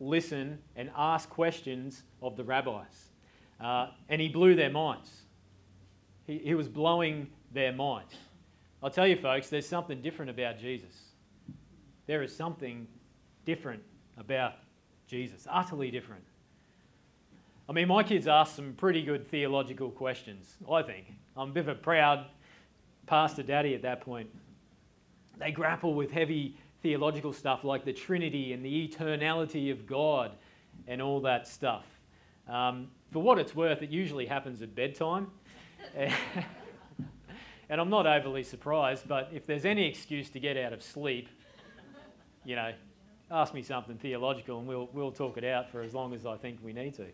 listen, 0.00 0.58
and 0.76 0.90
ask 0.96 1.28
questions 1.28 2.04
of 2.22 2.38
the 2.38 2.42
rabbis. 2.42 3.10
Uh, 3.60 3.88
and 4.08 4.18
he 4.18 4.30
blew 4.30 4.54
their 4.54 4.70
minds. 4.70 5.10
He, 6.26 6.38
he 6.38 6.54
was 6.54 6.68
blowing 6.68 7.28
their 7.52 7.74
minds. 7.74 8.14
I'll 8.82 8.88
tell 8.88 9.06
you, 9.06 9.16
folks, 9.16 9.50
there's 9.50 9.68
something 9.68 10.00
different 10.00 10.30
about 10.30 10.58
Jesus. 10.58 10.96
There 12.06 12.22
is 12.22 12.34
something 12.34 12.88
different 13.44 13.82
about 14.16 14.54
Jesus, 15.06 15.46
utterly 15.50 15.90
different. 15.90 16.24
I 17.68 17.72
mean, 17.74 17.88
my 17.88 18.02
kids 18.02 18.26
ask 18.26 18.56
some 18.56 18.72
pretty 18.72 19.02
good 19.02 19.28
theological 19.28 19.90
questions, 19.90 20.56
I 20.70 20.80
think. 20.80 21.12
I'm 21.36 21.50
a 21.50 21.52
bit 21.52 21.60
of 21.60 21.68
a 21.68 21.74
proud 21.74 22.24
pastor 23.06 23.42
daddy 23.42 23.74
at 23.74 23.82
that 23.82 24.00
point. 24.00 24.30
They 25.38 25.52
grapple 25.52 25.92
with 25.92 26.10
heavy 26.10 26.56
theological 26.82 27.34
stuff 27.34 27.64
like 27.64 27.84
the 27.84 27.92
Trinity 27.92 28.54
and 28.54 28.64
the 28.64 28.88
eternality 28.88 29.70
of 29.70 29.86
God 29.86 30.32
and 30.86 31.02
all 31.02 31.20
that 31.20 31.46
stuff. 31.46 31.84
Um, 32.48 32.88
for 33.10 33.22
what 33.22 33.38
it's 33.38 33.54
worth, 33.54 33.82
it 33.82 33.90
usually 33.90 34.24
happens 34.24 34.62
at 34.62 34.74
bedtime. 34.74 35.30
and 35.94 36.10
I'm 37.68 37.90
not 37.90 38.06
overly 38.06 38.44
surprised, 38.44 39.06
but 39.06 39.28
if 39.30 39.44
there's 39.44 39.66
any 39.66 39.86
excuse 39.86 40.30
to 40.30 40.40
get 40.40 40.56
out 40.56 40.72
of 40.72 40.82
sleep, 40.82 41.28
you 42.46 42.56
know, 42.56 42.72
ask 43.30 43.52
me 43.52 43.60
something 43.60 43.98
theological 43.98 44.58
and 44.58 44.66
we'll, 44.66 44.88
we'll 44.94 45.12
talk 45.12 45.36
it 45.36 45.44
out 45.44 45.70
for 45.70 45.82
as 45.82 45.92
long 45.92 46.14
as 46.14 46.24
I 46.24 46.38
think 46.38 46.60
we 46.62 46.72
need 46.72 46.94
to. 46.94 47.04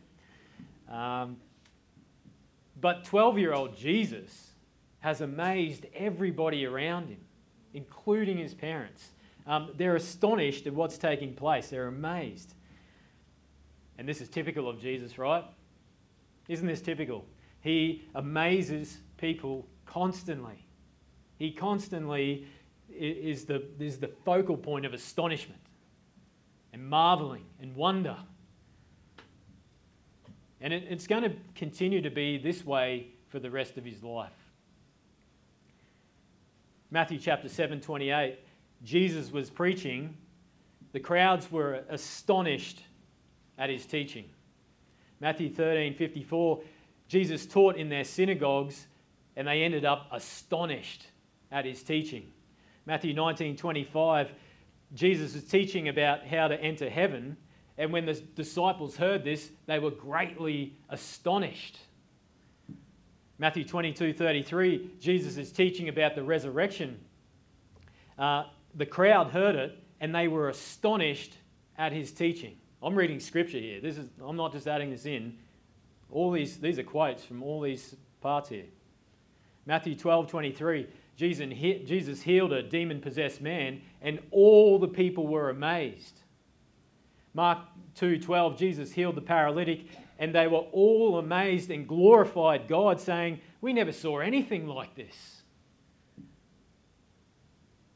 Um, 0.89 1.37
but 2.81 3.05
12 3.05 3.39
year 3.39 3.53
old 3.53 3.77
Jesus 3.77 4.51
has 5.01 5.21
amazed 5.21 5.87
everybody 5.95 6.67
around 6.67 7.09
him, 7.09 7.21
including 7.73 8.39
his 8.39 8.55
parents. 8.55 9.11
Um, 9.47 9.71
they're 9.77 9.97
astonished 9.97 10.67
at 10.67 10.73
what's 10.73 10.97
taking 10.97 11.35
place, 11.35 11.69
they're 11.69 11.89
amazed. 11.89 12.55
And 13.99 14.09
this 14.09 14.21
is 14.21 14.29
typical 14.29 14.69
of 14.69 14.81
Jesus, 14.81 15.19
right? 15.19 15.45
Isn't 16.49 16.67
this 16.67 16.81
typical? 16.81 17.25
He 17.61 18.05
amazes 18.15 18.99
people 19.19 19.67
constantly. 19.87 20.67
He 21.39 21.53
constantly 21.53 22.47
is 22.91 23.45
the, 23.45 23.65
is 23.79 23.99
the 23.99 24.09
focal 24.25 24.57
point 24.57 24.85
of 24.85 24.95
astonishment 24.95 25.61
and 26.73 26.87
marveling 26.87 27.45
and 27.61 27.75
wonder. 27.75 28.17
And 30.65 30.73
it, 30.73 30.85
it's 30.89 31.07
going 31.07 31.23
to 31.25 31.33
continue 31.55 32.01
to 32.01 32.11
be 32.11 32.39
this 32.39 32.65
way 32.65 33.09
for 33.29 33.39
the 33.39 33.51
rest 33.51 33.77
of 33.77 33.85
his 33.85 34.03
life. 34.03 34.33
Matthew 36.91 37.19
chapter 37.19 37.51
7 37.51 37.83
28, 37.83 38.39
Jesus 38.83 39.31
was 39.31 39.51
preaching. 39.51 40.17
The 40.93 41.01
crowds 41.01 41.53
were 41.53 41.85
astonished 41.91 42.81
at 43.59 43.69
his 43.69 43.85
teaching. 43.85 44.25
Matthew 45.21 45.51
13 45.51 45.97
54, 45.97 46.63
Jesus 47.09 47.45
taught 47.45 47.77
in 47.77 47.91
their 47.91 48.05
synagogues 48.05 48.87
and 49.37 49.47
they 49.47 49.65
ended 49.65 49.85
up 49.85 50.09
astonished 50.13 51.09
at 51.53 51.67
his 51.67 51.83
teaching. 51.83 52.33
Matthew 52.87 53.13
19 53.13 53.59
25, 53.59 54.33
Jesus 54.95 55.35
is 55.35 55.45
teaching 55.45 55.91
about 55.91 56.27
how 56.27 56.49
to 56.49 56.59
enter 56.59 56.89
heaven 56.89 57.37
and 57.77 57.93
when 57.93 58.07
the 58.07 58.15
disciples 58.15 58.97
heard 58.97 59.25
this, 59.25 59.51
they 59.67 59.79
were 59.79 59.91
greatly 59.91 60.77
astonished. 60.91 61.79
Matthew 63.39 63.65
22 63.65 64.13
33, 64.13 64.91
Jesus 65.01 65.37
is 65.37 65.51
teaching 65.51 65.89
about 65.89 66.15
the 66.15 66.23
resurrection. 66.23 67.01
Uh, 68.17 68.45
the 68.75 68.87
crowd 68.87 69.29
heard 69.29 69.57
it 69.57 69.79
and 70.01 70.15
they 70.15 70.29
were 70.29 70.49
astonished 70.49 71.37
at 71.77 71.93
his 71.93 72.13
teaching. 72.13 72.57
I'm 72.83 72.95
reading 72.95 73.19
scripture 73.19 73.59
here. 73.59 73.81
This 73.81 73.99
is, 73.99 74.09
I'm 74.25 74.37
not 74.37 74.53
just 74.53 74.69
adding 74.69 74.91
this 74.91 75.07
in. 75.07 75.37
All 76.11 76.31
these, 76.31 76.59
these 76.59 76.79
are 76.79 76.85
quotes 76.85 77.25
from 77.25 77.43
all 77.43 77.61
these 77.61 77.97
parts 78.21 78.51
here. 78.51 78.67
Matthew 79.67 79.97
12 79.97 80.29
23, 80.29 80.87
Jesus, 81.17 81.49
Jesus 81.89 82.23
healed 82.23 82.53
a 82.53 82.63
demon 82.63 83.01
possessed 83.01 83.41
man, 83.41 83.81
and 84.03 84.21
all 84.31 84.79
the 84.79 84.89
people 84.89 85.27
were 85.27 85.51
amazed. 85.51 86.21
Mark 87.35 87.59
2:12 87.97 88.57
Jesus 88.57 88.93
healed 88.93 89.17
the 89.17 89.21
paralytic 89.21 89.87
and 90.19 90.33
they 90.33 90.47
were 90.47 90.59
all 90.73 91.19
amazed 91.19 91.71
and 91.71 91.87
glorified 91.89 92.69
God 92.69 93.01
saying, 93.01 93.41
"We 93.61 93.73
never 93.73 93.93
saw 93.93 94.21
anything 94.21 94.69
like 94.69 94.95
this." 94.95 95.43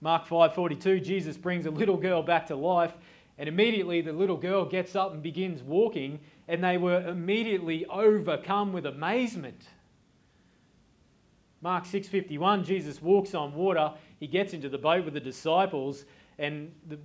Mark 0.00 0.26
5:42 0.26 1.00
Jesus 1.00 1.36
brings 1.36 1.66
a 1.66 1.70
little 1.70 1.96
girl 1.96 2.22
back 2.22 2.46
to 2.48 2.56
life 2.56 2.94
and 3.38 3.48
immediately 3.48 4.00
the 4.00 4.12
little 4.12 4.36
girl 4.36 4.64
gets 4.64 4.96
up 4.96 5.12
and 5.12 5.22
begins 5.22 5.62
walking 5.62 6.18
and 6.48 6.62
they 6.62 6.76
were 6.76 7.06
immediately 7.08 7.86
overcome 7.86 8.72
with 8.72 8.86
amazement. 8.86 9.68
Mark 11.60 11.84
6:51 11.84 12.64
Jesus 12.64 13.00
walks 13.00 13.34
on 13.34 13.54
water, 13.54 13.94
he 14.18 14.26
gets 14.26 14.52
into 14.52 14.68
the 14.68 14.78
boat 14.78 15.04
with 15.04 15.14
the 15.14 15.20
disciples 15.20 16.04
and 16.38 16.72
the 16.86 16.98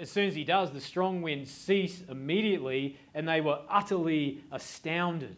as 0.00 0.10
soon 0.10 0.26
as 0.26 0.34
he 0.34 0.44
does, 0.44 0.72
the 0.72 0.80
strong 0.80 1.22
winds 1.22 1.50
cease 1.50 2.02
immediately, 2.08 2.98
and 3.14 3.28
they 3.28 3.40
were 3.40 3.60
utterly 3.68 4.42
astounded. 4.50 5.36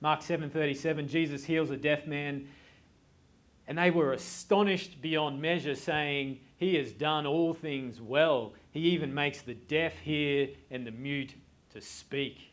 Mark 0.00 0.20
7:37 0.20 1.08
Jesus 1.08 1.44
heals 1.44 1.70
a 1.70 1.76
deaf 1.76 2.06
man 2.06 2.46
and 3.66 3.78
they 3.78 3.90
were 3.90 4.12
astonished 4.12 5.00
beyond 5.00 5.40
measure 5.40 5.74
saying 5.74 6.38
he 6.56 6.74
has 6.76 6.92
done 6.92 7.26
all 7.26 7.54
things 7.54 8.00
well. 8.00 8.52
He 8.72 8.80
even 8.80 9.14
makes 9.14 9.42
the 9.42 9.54
deaf 9.54 9.98
hear 10.00 10.48
and 10.70 10.86
the 10.86 10.90
mute 10.90 11.34
to 11.72 11.80
speak. 11.80 12.52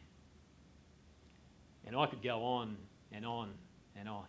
And 1.85 1.95
I 1.95 2.05
could 2.05 2.21
go 2.21 2.43
on 2.43 2.77
and 3.11 3.25
on 3.25 3.51
and 3.97 4.07
on. 4.07 4.23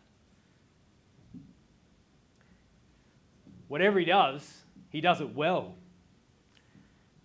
Whatever 3.68 4.00
he 4.00 4.04
does 4.04 4.62
he 4.92 5.00
does 5.00 5.20
it 5.20 5.34
well, 5.34 5.74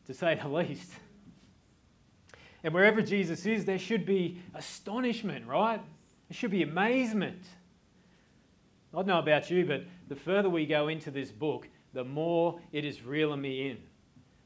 to 0.07 0.13
say 0.13 0.36
the 0.36 0.47
least. 0.50 0.89
And 2.63 2.74
wherever 2.74 3.01
Jesus 3.01 3.45
is, 3.45 3.65
there 3.65 3.77
should 3.77 4.05
be 4.05 4.41
astonishment, 4.55 5.45
right? 5.45 5.79
There 6.29 6.36
should 6.36 6.51
be 6.51 6.63
amazement. 6.63 7.43
I 8.93 8.97
don't 8.97 9.07
know 9.07 9.19
about 9.19 9.51
you, 9.51 9.65
but 9.65 9.83
the 10.07 10.15
further 10.15 10.50
we 10.50 10.65
go 10.65 10.88
into 10.88 11.12
this 11.12 11.31
book, 11.31 11.67
the 11.93 12.03
more 12.03 12.59
it 12.71 12.86
is 12.86 13.03
reeling 13.03 13.41
me 13.41 13.69
in. 13.69 13.77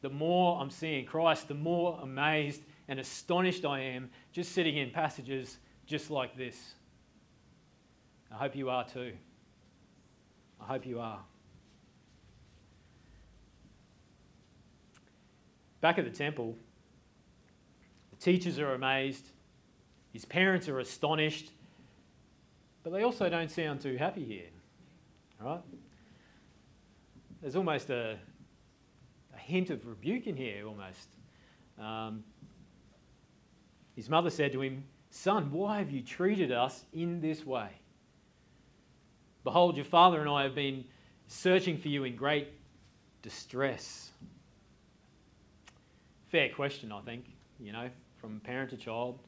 The 0.01 0.09
more 0.09 0.59
I'm 0.59 0.71
seeing 0.71 1.05
Christ, 1.05 1.47
the 1.47 1.53
more 1.53 1.99
amazed 2.01 2.63
and 2.87 2.99
astonished 2.99 3.65
I 3.65 3.79
am 3.81 4.09
just 4.33 4.51
sitting 4.51 4.77
in 4.77 4.89
passages 4.89 5.57
just 5.85 6.09
like 6.09 6.35
this. 6.35 6.73
I 8.31 8.35
hope 8.35 8.55
you 8.55 8.69
are 8.69 8.83
too. 8.83 9.13
I 10.59 10.65
hope 10.65 10.85
you 10.85 10.99
are. 10.99 11.19
Back 15.81 15.97
at 15.97 16.05
the 16.05 16.11
temple, 16.11 16.55
the 18.11 18.15
teachers 18.17 18.59
are 18.59 18.73
amazed, 18.73 19.25
his 20.13 20.25
parents 20.25 20.69
are 20.69 20.79
astonished, 20.79 21.51
but 22.83 22.93
they 22.93 23.03
also 23.03 23.29
don't 23.29 23.49
sound 23.49 23.81
too 23.81 23.97
happy 23.97 24.23
here. 24.23 24.49
Right? 25.39 25.61
There's 27.41 27.55
almost 27.55 27.89
a, 27.89 28.17
a 29.33 29.37
hint 29.39 29.71
of 29.71 29.85
rebuke 29.87 30.27
in 30.27 30.35
here, 30.35 30.67
almost. 30.67 31.09
Um, 31.79 32.23
his 33.95 34.07
mother 34.07 34.29
said 34.29 34.51
to 34.53 34.61
him, 34.61 34.83
Son, 35.09 35.51
why 35.51 35.79
have 35.79 35.91
you 35.91 36.01
treated 36.01 36.51
us 36.51 36.85
in 36.93 37.19
this 37.21 37.45
way? 37.45 37.69
Behold, 39.43 39.75
your 39.75 39.85
father 39.85 40.21
and 40.21 40.29
I 40.29 40.43
have 40.43 40.53
been 40.53 40.85
searching 41.27 41.77
for 41.77 41.87
you 41.87 42.03
in 42.03 42.15
great 42.15 42.49
distress. 43.21 44.11
Fair 46.31 46.47
question, 46.47 46.93
I 46.93 47.01
think, 47.01 47.25
you 47.59 47.73
know, 47.73 47.89
from 48.21 48.39
parent 48.39 48.69
to 48.69 48.77
child. 48.77 49.19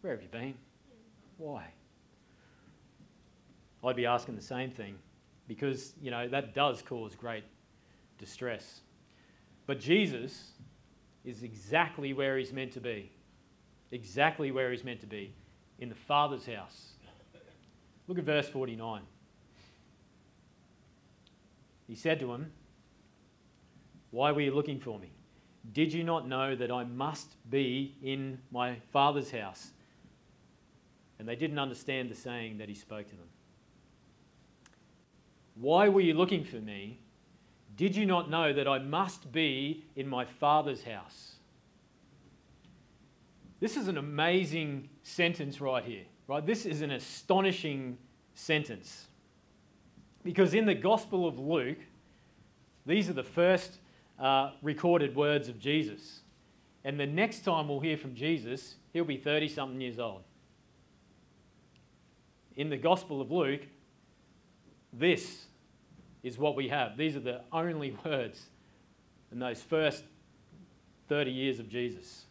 Where 0.00 0.12
have 0.12 0.22
you 0.22 0.28
been? 0.28 0.54
Why? 1.38 1.66
I'd 3.84 3.94
be 3.94 4.06
asking 4.06 4.34
the 4.34 4.42
same 4.42 4.70
thing 4.72 4.96
because, 5.46 5.92
you 6.02 6.10
know, 6.10 6.28
that 6.28 6.52
does 6.52 6.82
cause 6.82 7.14
great 7.14 7.44
distress. 8.18 8.80
But 9.66 9.78
Jesus 9.78 10.50
is 11.24 11.44
exactly 11.44 12.12
where 12.12 12.36
he's 12.36 12.52
meant 12.52 12.72
to 12.72 12.80
be. 12.80 13.12
Exactly 13.92 14.50
where 14.50 14.72
he's 14.72 14.82
meant 14.82 15.00
to 15.00 15.06
be 15.06 15.32
in 15.78 15.88
the 15.88 15.94
Father's 15.94 16.46
house. 16.46 16.94
Look 18.08 18.18
at 18.18 18.24
verse 18.24 18.48
49. 18.48 19.02
He 21.86 21.94
said 21.94 22.18
to 22.18 22.32
him, 22.32 22.50
Why 24.10 24.32
were 24.32 24.40
you 24.40 24.52
looking 24.52 24.80
for 24.80 24.98
me? 24.98 25.12
Did 25.70 25.92
you 25.92 26.02
not 26.02 26.26
know 26.26 26.56
that 26.56 26.72
I 26.72 26.84
must 26.84 27.36
be 27.48 27.94
in 28.02 28.38
my 28.50 28.76
Father's 28.92 29.30
house? 29.30 29.70
And 31.18 31.28
they 31.28 31.36
didn't 31.36 31.58
understand 31.58 32.10
the 32.10 32.16
saying 32.16 32.58
that 32.58 32.68
he 32.68 32.74
spoke 32.74 33.06
to 33.06 33.14
them. 33.14 33.28
Why 35.54 35.88
were 35.88 36.00
you 36.00 36.14
looking 36.14 36.44
for 36.44 36.56
me? 36.56 36.98
Did 37.76 37.94
you 37.94 38.06
not 38.06 38.28
know 38.28 38.52
that 38.52 38.66
I 38.66 38.78
must 38.78 39.30
be 39.30 39.84
in 39.94 40.08
my 40.08 40.24
Father's 40.24 40.82
house? 40.82 41.36
This 43.60 43.76
is 43.76 43.86
an 43.86 43.96
amazing 43.96 44.88
sentence 45.04 45.60
right 45.60 45.84
here, 45.84 46.04
right? 46.26 46.44
This 46.44 46.66
is 46.66 46.82
an 46.82 46.90
astonishing 46.90 47.96
sentence. 48.34 49.06
Because 50.24 50.54
in 50.54 50.66
the 50.66 50.74
Gospel 50.74 51.28
of 51.28 51.38
Luke, 51.38 51.78
these 52.84 53.08
are 53.08 53.12
the 53.12 53.22
first 53.22 53.78
uh, 54.22 54.52
recorded 54.62 55.16
words 55.16 55.48
of 55.48 55.58
Jesus. 55.58 56.20
And 56.84 56.98
the 56.98 57.06
next 57.06 57.40
time 57.40 57.68
we'll 57.68 57.80
hear 57.80 57.96
from 57.96 58.14
Jesus, 58.14 58.76
he'll 58.92 59.04
be 59.04 59.16
30 59.16 59.48
something 59.48 59.80
years 59.80 59.98
old. 59.98 60.22
In 62.56 62.70
the 62.70 62.76
Gospel 62.76 63.20
of 63.20 63.30
Luke, 63.32 63.62
this 64.92 65.46
is 66.22 66.38
what 66.38 66.54
we 66.54 66.68
have. 66.68 66.96
These 66.96 67.16
are 67.16 67.20
the 67.20 67.40
only 67.52 67.96
words 68.04 68.46
in 69.32 69.40
those 69.40 69.60
first 69.60 70.04
30 71.08 71.30
years 71.30 71.58
of 71.58 71.68
Jesus. 71.68 72.26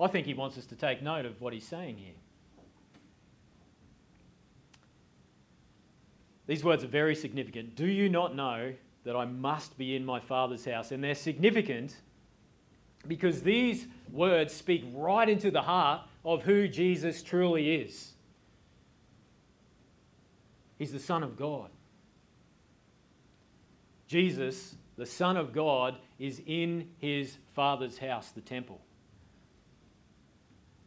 I 0.00 0.06
think 0.06 0.26
he 0.26 0.32
wants 0.32 0.56
us 0.56 0.64
to 0.66 0.74
take 0.74 1.02
note 1.02 1.26
of 1.26 1.40
what 1.40 1.52
he's 1.52 1.66
saying 1.66 1.98
here. 1.98 2.14
These 6.46 6.64
words 6.64 6.82
are 6.82 6.88
very 6.88 7.14
significant. 7.14 7.76
Do 7.76 7.86
you 7.86 8.08
not 8.08 8.34
know 8.34 8.72
that 9.04 9.16
I 9.16 9.24
must 9.24 9.76
be 9.78 9.96
in 9.96 10.04
my 10.04 10.20
Father's 10.20 10.64
house? 10.64 10.92
And 10.92 11.02
they're 11.02 11.14
significant 11.14 11.96
because 13.06 13.42
these 13.42 13.86
words 14.12 14.52
speak 14.52 14.84
right 14.94 15.28
into 15.28 15.50
the 15.50 15.62
heart 15.62 16.02
of 16.24 16.42
who 16.42 16.68
Jesus 16.68 17.22
truly 17.22 17.76
is. 17.76 18.12
He's 20.78 20.92
the 20.92 20.98
Son 20.98 21.22
of 21.22 21.36
God. 21.36 21.70
Jesus, 24.06 24.74
the 24.96 25.06
Son 25.06 25.36
of 25.36 25.52
God, 25.52 25.96
is 26.18 26.42
in 26.46 26.88
his 26.98 27.38
Father's 27.54 27.96
house, 27.98 28.30
the 28.30 28.40
temple. 28.40 28.80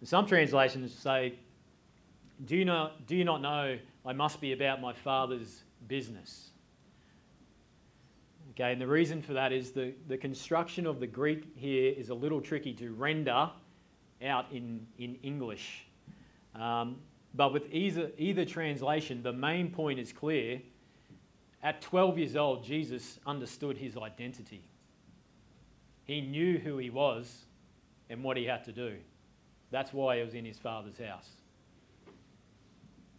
some 0.04 0.26
translations 0.26 0.94
say, 0.94 1.36
do 2.46 2.58
you, 2.58 2.66
not, 2.66 3.08
do 3.08 3.16
you 3.16 3.24
not 3.24 3.42
know 3.42 3.78
I 4.06 4.14
must 4.14 4.42
be 4.42 4.52
about 4.52 4.82
my 4.82 4.92
Father's 4.92 5.64
business? 5.88 6.50
Okay, 8.56 8.72
and 8.72 8.80
the 8.80 8.88
reason 8.88 9.22
for 9.22 9.34
that 9.34 9.52
is 9.52 9.72
the, 9.72 9.94
the 10.08 10.18
construction 10.18 10.86
of 10.86 11.00
the 11.00 11.08
Greek 11.08 11.48
here 11.56 11.92
is 11.98 12.10
a 12.10 12.14
little 12.14 12.40
tricky 12.40 12.74
to 12.74 12.92
render 12.92 13.50
out 14.24 14.46
in, 14.52 14.86
in 15.00 15.16
English. 15.24 15.88
Um, 16.56 16.98
but 17.34 17.52
with 17.52 17.64
either, 17.72 18.12
either 18.18 18.46
translation, 18.46 19.24
the 19.24 19.34
main 19.34 19.72
point 19.72 20.00
is 20.00 20.14
clear 20.14 20.62
at 21.64 21.82
12 21.82 22.18
years 22.18 22.36
old, 22.36 22.64
Jesus 22.64 23.20
understood 23.26 23.78
his 23.78 23.96
identity. 23.96 24.62
He 26.04 26.20
knew 26.20 26.58
who 26.58 26.78
he 26.78 26.90
was 26.90 27.46
and 28.10 28.22
what 28.22 28.36
he 28.36 28.44
had 28.44 28.66
to 28.66 28.74
do. 28.74 28.98
That's 29.72 29.94
why 29.94 30.18
he 30.18 30.24
was 30.24 30.34
in 30.34 30.44
his 30.44 30.60
father's 30.60 30.98
house. 30.98 31.30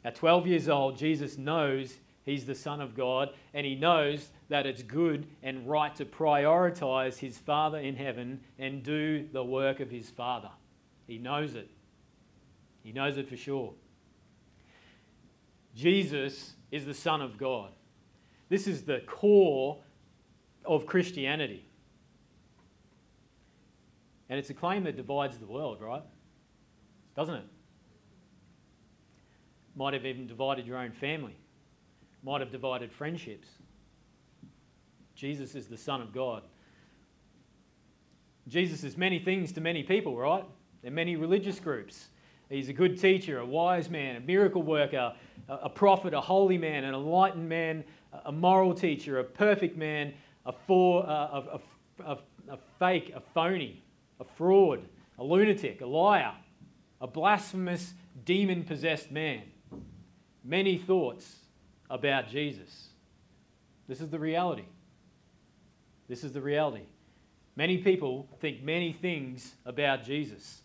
At 0.05 0.15
12 0.15 0.47
years 0.47 0.69
old, 0.69 0.99
Jesus 0.99 1.39
knows 1.39 1.95
he's 2.25 2.47
the 2.47 2.55
Son 2.55 2.81
of 2.81 2.95
God 2.95 3.31
and 3.53 3.67
he 3.67 3.75
knows 3.75 4.31
that 4.49 4.67
it's 4.67 4.83
good 4.83 5.27
and 5.43 5.69
right 5.69 5.95
to 5.97 6.05
prioritize 6.05 7.19
his 7.19 7.39
Father 7.39 7.79
in 7.79 7.97
heaven 7.97 8.41
and 8.59 8.83
do 8.83 9.29
the 9.33 9.45
work 9.45 9.81
of 9.81 9.91
his 9.91 10.11
Father. 10.11 10.51
He 11.07 11.19
knows 11.19 11.55
it. 11.55 11.71
He 12.83 12.93
knows 12.93 13.17
it 13.17 13.29
for 13.29 13.37
sure. 13.37 13.75
Jesus 15.75 16.55
is 16.71 16.85
the 16.85 16.95
Son 16.95 17.21
of 17.21 17.39
God. 17.39 17.71
This 18.49 18.67
is 18.67 18.83
the 18.83 19.01
core 19.07 19.79
of 20.65 20.87
Christianity. 20.87 21.67
And 24.29 24.39
it's 24.39 24.51
a 24.51 24.55
claim 24.55 24.85
that 24.85 24.97
divides 24.97 25.39
the 25.39 25.47
world, 25.47 25.81
right? 25.81 26.03
Doesn't 27.17 27.35
it? 27.35 27.47
Might 29.77 29.95
have 29.95 30.07
even 30.07 30.27
divided 30.27 30.67
your 30.67 30.79
own 30.79 30.93
family, 30.93 31.37
might 32.25 32.41
have 32.41 32.51
divided 32.51 32.91
friendships. 32.91 33.49
Jesus 35.15 35.55
is 35.55 35.67
the 35.67 35.77
Son 35.77 36.01
of 36.01 36.13
God. 36.13 36.43
Jesus 38.49 38.83
is 38.83 38.97
many 38.97 39.19
things 39.19 39.53
to 39.53 39.61
many 39.61 39.83
people, 39.83 40.17
right? 40.17 40.45
There 40.83 40.91
are 40.91 40.95
many 40.95 41.17
religious 41.17 41.61
groups. 41.61 42.09
He's 42.51 42.69
a 42.69 42.73
good 42.73 43.01
teacher, 43.01 43.39
a 43.39 43.47
wise 43.47 43.89
man, 43.89 44.17
a 44.17 44.21
miracle 44.21 44.63
worker, 44.63 45.15
a 45.49 45.69
prophet, 45.69 46.13
a 46.13 46.21
holy 46.21 46.59
man, 46.59 46.85
an 46.85 46.95
enlightened 46.95 47.49
man, 47.49 47.85
a 48.25 48.33
moral 48.33 48.75
teacher, 48.75 49.19
a 49.19 49.25
perfect 49.25 49.77
man, 49.77 50.13
a, 50.47 50.53
for, 50.53 51.09
uh, 51.09 51.59
a, 51.59 51.61
a, 52.05 52.19
a 52.51 52.59
fake, 52.79 53.13
a 53.15 53.21
phony, 53.21 53.83
a 54.21 54.25
fraud, 54.25 54.85
a 55.19 55.25
lunatic, 55.25 55.81
a 55.81 55.87
liar, 55.87 56.35
a 57.01 57.07
blasphemous, 57.07 57.95
demon 58.25 58.63
possessed 58.63 59.11
man. 59.11 59.43
Many 60.45 60.77
thoughts 60.77 61.44
about 61.95 62.29
Jesus. 62.29 62.89
This 63.87 64.01
is 64.01 64.11
the 64.11 64.19
reality. 64.19 64.65
This 66.09 66.25
is 66.25 66.33
the 66.33 66.41
reality. 66.41 66.87
Many 67.57 67.79
people 67.79 68.29
think 68.41 68.63
many 68.63 68.93
things 68.93 69.55
about 69.65 70.05
Jesus. 70.05 70.63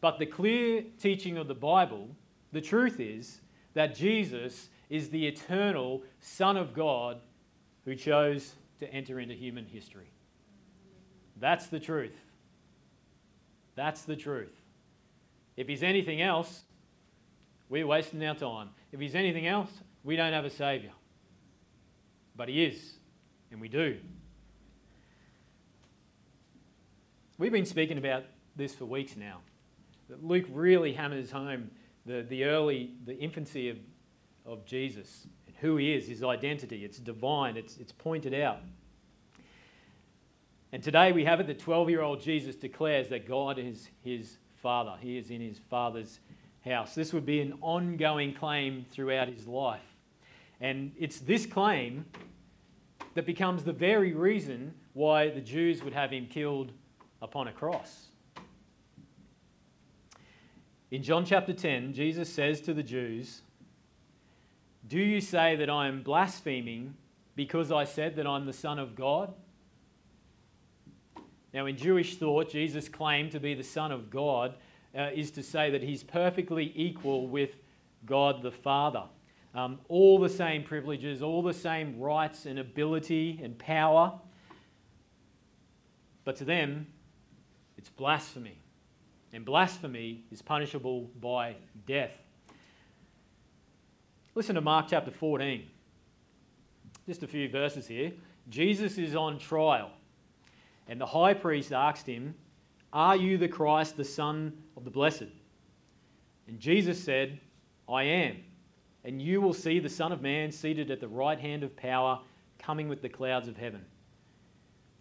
But 0.00 0.18
the 0.18 0.26
clear 0.26 0.84
teaching 1.00 1.36
of 1.36 1.48
the 1.48 1.54
Bible, 1.54 2.08
the 2.52 2.60
truth 2.60 3.00
is 3.00 3.40
that 3.74 3.96
Jesus 3.96 4.68
is 4.88 5.10
the 5.10 5.26
eternal 5.26 6.04
Son 6.20 6.56
of 6.56 6.72
God 6.72 7.18
who 7.84 7.96
chose 7.96 8.54
to 8.78 8.88
enter 8.92 9.18
into 9.18 9.34
human 9.34 9.66
history. 9.66 10.10
That's 11.40 11.66
the 11.66 11.80
truth. 11.80 12.16
That's 13.74 14.02
the 14.02 14.16
truth. 14.16 14.54
If 15.56 15.66
he's 15.66 15.82
anything 15.82 16.22
else, 16.22 16.62
we're 17.68 17.86
wasting 17.86 18.24
our 18.24 18.36
time. 18.36 18.68
If 18.92 19.00
he's 19.00 19.16
anything 19.16 19.48
else, 19.48 19.70
we 20.06 20.16
don't 20.16 20.32
have 20.32 20.46
a 20.46 20.50
Saviour. 20.50 20.92
But 22.34 22.48
he 22.48 22.64
is, 22.64 22.94
and 23.50 23.60
we 23.60 23.68
do. 23.68 23.98
We've 27.36 27.52
been 27.52 27.66
speaking 27.66 27.98
about 27.98 28.24
this 28.56 28.74
for 28.74 28.86
weeks 28.86 29.16
now. 29.16 29.40
Luke 30.22 30.46
really 30.50 30.94
hammers 30.94 31.30
home 31.30 31.70
the, 32.06 32.22
the 32.22 32.44
early, 32.44 32.92
the 33.04 33.18
infancy 33.18 33.68
of 33.68 33.76
of 34.46 34.64
Jesus 34.64 35.26
and 35.46 35.56
who 35.56 35.76
he 35.76 35.92
is, 35.92 36.06
his 36.06 36.22
identity. 36.22 36.84
It's 36.84 36.98
divine, 36.98 37.56
it's, 37.56 37.76
it's 37.76 37.92
pointed 37.92 38.32
out. 38.32 38.60
And 40.72 40.82
today 40.82 41.12
we 41.12 41.24
have 41.24 41.40
it 41.40 41.46
that 41.48 41.58
12 41.58 41.90
year 41.90 42.02
old 42.02 42.20
Jesus 42.20 42.56
declares 42.56 43.08
that 43.08 43.26
God 43.26 43.58
is 43.58 43.88
his 44.02 44.38
Father. 44.62 44.94
He 45.00 45.18
is 45.18 45.30
in 45.30 45.40
his 45.40 45.58
Father's 45.58 46.20
house. 46.64 46.94
This 46.94 47.12
would 47.12 47.26
be 47.26 47.40
an 47.40 47.54
ongoing 47.60 48.34
claim 48.34 48.84
throughout 48.90 49.28
his 49.28 49.46
life. 49.46 49.80
And 50.60 50.92
it's 50.98 51.20
this 51.20 51.46
claim 51.46 52.06
that 53.14 53.26
becomes 53.26 53.64
the 53.64 53.72
very 53.72 54.12
reason 54.14 54.74
why 54.92 55.28
the 55.30 55.40
Jews 55.40 55.82
would 55.82 55.92
have 55.92 56.10
him 56.10 56.26
killed 56.26 56.72
upon 57.20 57.48
a 57.48 57.52
cross. 57.52 58.06
In 60.90 61.02
John 61.02 61.24
chapter 61.24 61.52
10, 61.52 61.92
Jesus 61.92 62.32
says 62.32 62.60
to 62.62 62.72
the 62.72 62.82
Jews, 62.82 63.42
Do 64.86 64.98
you 64.98 65.20
say 65.20 65.56
that 65.56 65.68
I 65.68 65.88
am 65.88 66.02
blaspheming 66.02 66.94
because 67.34 67.72
I 67.72 67.84
said 67.84 68.16
that 68.16 68.26
I'm 68.26 68.46
the 68.46 68.52
Son 68.52 68.78
of 68.78 68.94
God? 68.94 69.34
Now, 71.52 71.66
in 71.66 71.76
Jewish 71.76 72.16
thought, 72.16 72.50
Jesus' 72.50 72.88
claim 72.88 73.30
to 73.30 73.40
be 73.40 73.54
the 73.54 73.64
Son 73.64 73.90
of 73.90 74.10
God 74.10 74.54
uh, 74.96 75.10
is 75.14 75.30
to 75.32 75.42
say 75.42 75.70
that 75.70 75.82
he's 75.82 76.02
perfectly 76.02 76.72
equal 76.74 77.26
with 77.28 77.56
God 78.04 78.42
the 78.42 78.52
Father. 78.52 79.04
Um, 79.56 79.78
all 79.88 80.18
the 80.18 80.28
same 80.28 80.64
privileges, 80.64 81.22
all 81.22 81.42
the 81.42 81.54
same 81.54 81.98
rights 81.98 82.44
and 82.44 82.58
ability 82.58 83.40
and 83.42 83.58
power. 83.58 84.12
But 86.24 86.36
to 86.36 86.44
them, 86.44 86.86
it's 87.78 87.88
blasphemy. 87.88 88.58
And 89.32 89.46
blasphemy 89.46 90.24
is 90.30 90.42
punishable 90.42 91.10
by 91.22 91.56
death. 91.86 92.12
Listen 94.34 94.56
to 94.56 94.60
Mark 94.60 94.88
chapter 94.90 95.10
14. 95.10 95.64
Just 97.06 97.22
a 97.22 97.26
few 97.26 97.48
verses 97.48 97.86
here. 97.86 98.12
Jesus 98.50 98.98
is 98.98 99.16
on 99.16 99.38
trial, 99.38 99.90
and 100.86 101.00
the 101.00 101.06
high 101.06 101.32
priest 101.32 101.72
asked 101.72 102.06
him, 102.06 102.34
Are 102.92 103.16
you 103.16 103.38
the 103.38 103.48
Christ, 103.48 103.96
the 103.96 104.04
Son 104.04 104.52
of 104.76 104.84
the 104.84 104.90
Blessed? 104.90 105.32
And 106.46 106.60
Jesus 106.60 107.02
said, 107.02 107.40
I 107.88 108.02
am 108.02 108.36
and 109.06 109.22
you 109.22 109.40
will 109.40 109.54
see 109.54 109.78
the 109.78 109.88
Son 109.88 110.10
of 110.10 110.20
Man 110.20 110.50
seated 110.50 110.90
at 110.90 110.98
the 110.98 111.06
right 111.06 111.38
hand 111.38 111.62
of 111.62 111.76
power, 111.76 112.18
coming 112.58 112.88
with 112.88 113.00
the 113.00 113.08
clouds 113.08 113.46
of 113.46 113.56
heaven. 113.56 113.84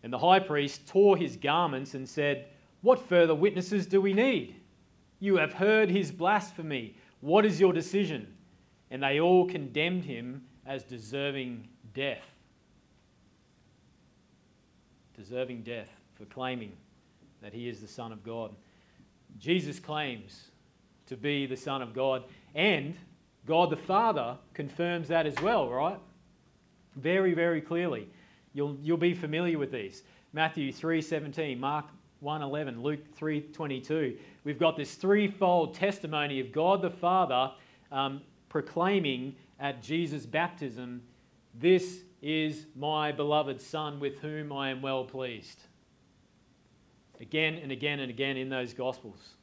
And 0.03 0.13
the 0.13 0.19
high 0.19 0.39
priest 0.39 0.87
tore 0.87 1.17
his 1.17 1.35
garments 1.35 1.95
and 1.95 2.07
said, 2.07 2.45
What 2.81 3.09
further 3.09 3.33
witnesses 3.33 3.87
do 3.87 3.99
we 3.99 4.13
need? 4.13 4.57
You 5.19 5.37
have 5.37 5.53
heard 5.53 5.89
his 5.89 6.11
blasphemy. 6.11 6.95
What 7.21 7.47
is 7.47 7.59
your 7.59 7.73
decision? 7.73 8.31
And 8.91 9.01
they 9.01 9.19
all 9.19 9.47
condemned 9.47 10.05
him 10.05 10.43
as 10.67 10.83
deserving 10.83 11.67
death. 11.95 12.21
Deserving 15.17 15.63
death 15.63 15.89
for 16.13 16.25
claiming 16.25 16.73
that 17.41 17.53
he 17.53 17.67
is 17.67 17.81
the 17.81 17.87
Son 17.87 18.11
of 18.11 18.23
God. 18.23 18.51
Jesus 19.39 19.79
claims 19.79 20.51
to 21.07 21.17
be 21.17 21.47
the 21.47 21.57
Son 21.57 21.81
of 21.81 21.95
God, 21.95 22.25
and 22.53 22.95
God 23.45 23.69
the 23.69 23.77
Father 23.77 24.37
confirms 24.53 25.07
that 25.09 25.25
as 25.25 25.35
well, 25.41 25.69
right? 25.69 25.99
Very, 26.95 27.33
very 27.33 27.61
clearly. 27.61 28.09
You'll, 28.53 28.77
you'll 28.81 28.97
be 28.97 29.13
familiar 29.13 29.59
with 29.59 29.71
these. 29.71 30.03
Matthew 30.33 30.71
3:17, 30.71 31.59
Mark 31.59 31.85
1:11, 32.23 32.81
Luke 32.81 32.99
3:22. 33.17 34.17
We've 34.43 34.59
got 34.59 34.75
this 34.77 34.95
threefold 34.95 35.75
testimony 35.75 36.39
of 36.39 36.51
God 36.51 36.81
the 36.81 36.89
Father 36.89 37.51
um, 37.91 38.21
proclaiming 38.49 39.35
at 39.59 39.83
Jesus' 39.83 40.25
baptism, 40.25 41.03
"This 41.53 42.03
is 42.21 42.65
my 42.75 43.11
beloved 43.11 43.61
Son, 43.61 43.99
with 43.99 44.19
whom 44.19 44.51
I 44.51 44.69
am 44.69 44.81
well 44.81 45.05
pleased." 45.05 45.61
Again 47.21 47.55
and 47.55 47.71
again 47.71 47.99
and 47.99 48.09
again 48.09 48.35
in 48.35 48.49
those 48.49 48.73
Gospels. 48.73 49.34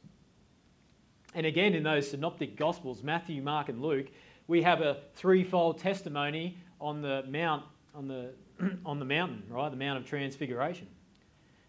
And 1.35 1.45
again, 1.45 1.73
in 1.73 1.83
those 1.83 2.09
synoptic 2.09 2.55
gospels, 2.55 3.03
Matthew, 3.03 3.41
Mark, 3.41 3.69
and 3.69 3.81
Luke, 3.81 4.07
we 4.47 4.61
have 4.61 4.81
a 4.81 4.97
threefold 5.15 5.79
testimony 5.79 6.57
on 6.79 7.01
the 7.01 7.23
mount, 7.27 7.63
on 7.95 8.07
the, 8.07 8.33
on 8.85 8.99
the 8.99 9.05
mountain, 9.05 9.43
right? 9.49 9.69
The 9.69 9.77
Mount 9.77 9.97
of 9.97 10.05
Transfiguration. 10.05 10.87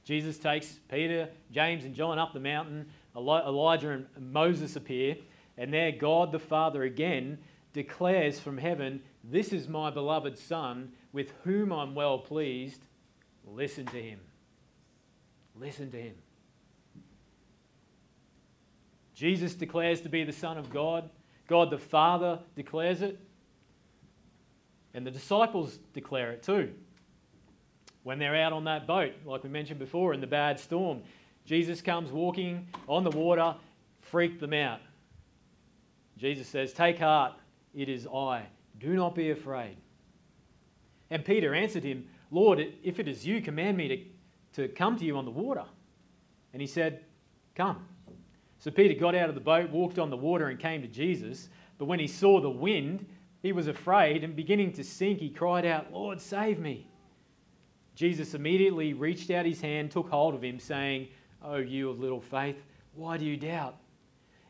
Jesus 0.04 0.36
takes 0.38 0.78
Peter, 0.90 1.30
James, 1.50 1.84
and 1.84 1.94
John 1.94 2.18
up 2.18 2.34
the 2.34 2.40
mountain. 2.40 2.86
Elijah 3.16 3.90
and 3.90 4.06
Moses 4.18 4.76
appear, 4.76 5.16
and 5.56 5.72
there 5.72 5.92
God 5.92 6.32
the 6.32 6.38
Father 6.38 6.82
again 6.82 7.38
declares 7.72 8.40
from 8.40 8.58
heaven, 8.58 9.02
This 9.22 9.52
is 9.52 9.68
my 9.68 9.90
beloved 9.90 10.38
Son, 10.38 10.92
with 11.12 11.32
whom 11.44 11.72
I'm 11.72 11.94
well 11.94 12.18
pleased. 12.18 12.80
Listen 13.46 13.86
to 13.86 14.02
him. 14.02 14.20
Listen 15.54 15.90
to 15.90 16.00
him. 16.00 16.14
Jesus 19.24 19.54
declares 19.54 20.02
to 20.02 20.10
be 20.10 20.22
the 20.22 20.34
Son 20.34 20.58
of 20.58 20.68
God. 20.68 21.08
God 21.48 21.70
the 21.70 21.78
Father 21.78 22.40
declares 22.56 23.00
it. 23.00 23.18
And 24.92 25.06
the 25.06 25.10
disciples 25.10 25.78
declare 25.94 26.32
it 26.32 26.42
too. 26.42 26.74
When 28.02 28.18
they're 28.18 28.36
out 28.36 28.52
on 28.52 28.64
that 28.64 28.86
boat, 28.86 29.14
like 29.24 29.42
we 29.42 29.48
mentioned 29.48 29.78
before, 29.78 30.12
in 30.12 30.20
the 30.20 30.26
bad 30.26 30.60
storm, 30.60 31.00
Jesus 31.46 31.80
comes 31.80 32.12
walking 32.12 32.68
on 32.86 33.02
the 33.02 33.12
water, 33.12 33.54
freaked 34.02 34.40
them 34.40 34.52
out. 34.52 34.80
Jesus 36.18 36.46
says, 36.46 36.74
Take 36.74 36.98
heart, 36.98 37.32
it 37.74 37.88
is 37.88 38.06
I. 38.06 38.44
Do 38.78 38.92
not 38.92 39.14
be 39.14 39.30
afraid. 39.30 39.78
And 41.08 41.24
Peter 41.24 41.54
answered 41.54 41.84
him, 41.84 42.06
Lord, 42.30 42.62
if 42.82 43.00
it 43.00 43.08
is 43.08 43.26
you, 43.26 43.40
command 43.40 43.78
me 43.78 43.88
to, 44.52 44.66
to 44.68 44.74
come 44.74 44.98
to 44.98 45.04
you 45.06 45.16
on 45.16 45.24
the 45.24 45.30
water. 45.30 45.64
And 46.52 46.60
he 46.60 46.68
said, 46.68 47.06
Come. 47.54 47.86
So 48.64 48.70
Peter 48.70 48.98
got 48.98 49.14
out 49.14 49.28
of 49.28 49.34
the 49.34 49.42
boat, 49.42 49.68
walked 49.68 49.98
on 49.98 50.08
the 50.08 50.16
water, 50.16 50.48
and 50.48 50.58
came 50.58 50.80
to 50.80 50.88
Jesus. 50.88 51.50
But 51.76 51.84
when 51.84 51.98
he 51.98 52.06
saw 52.06 52.40
the 52.40 52.48
wind, 52.48 53.04
he 53.42 53.52
was 53.52 53.68
afraid, 53.68 54.24
and 54.24 54.34
beginning 54.34 54.72
to 54.72 54.82
sink, 54.82 55.20
he 55.20 55.28
cried 55.28 55.66
out, 55.66 55.92
Lord, 55.92 56.18
save 56.18 56.58
me. 56.58 56.86
Jesus 57.94 58.32
immediately 58.32 58.94
reached 58.94 59.30
out 59.30 59.44
his 59.44 59.60
hand, 59.60 59.90
took 59.90 60.08
hold 60.08 60.34
of 60.34 60.42
him, 60.42 60.58
saying, 60.58 61.08
Oh, 61.42 61.58
you 61.58 61.90
of 61.90 62.00
little 62.00 62.22
faith, 62.22 62.56
why 62.94 63.18
do 63.18 63.26
you 63.26 63.36
doubt? 63.36 63.76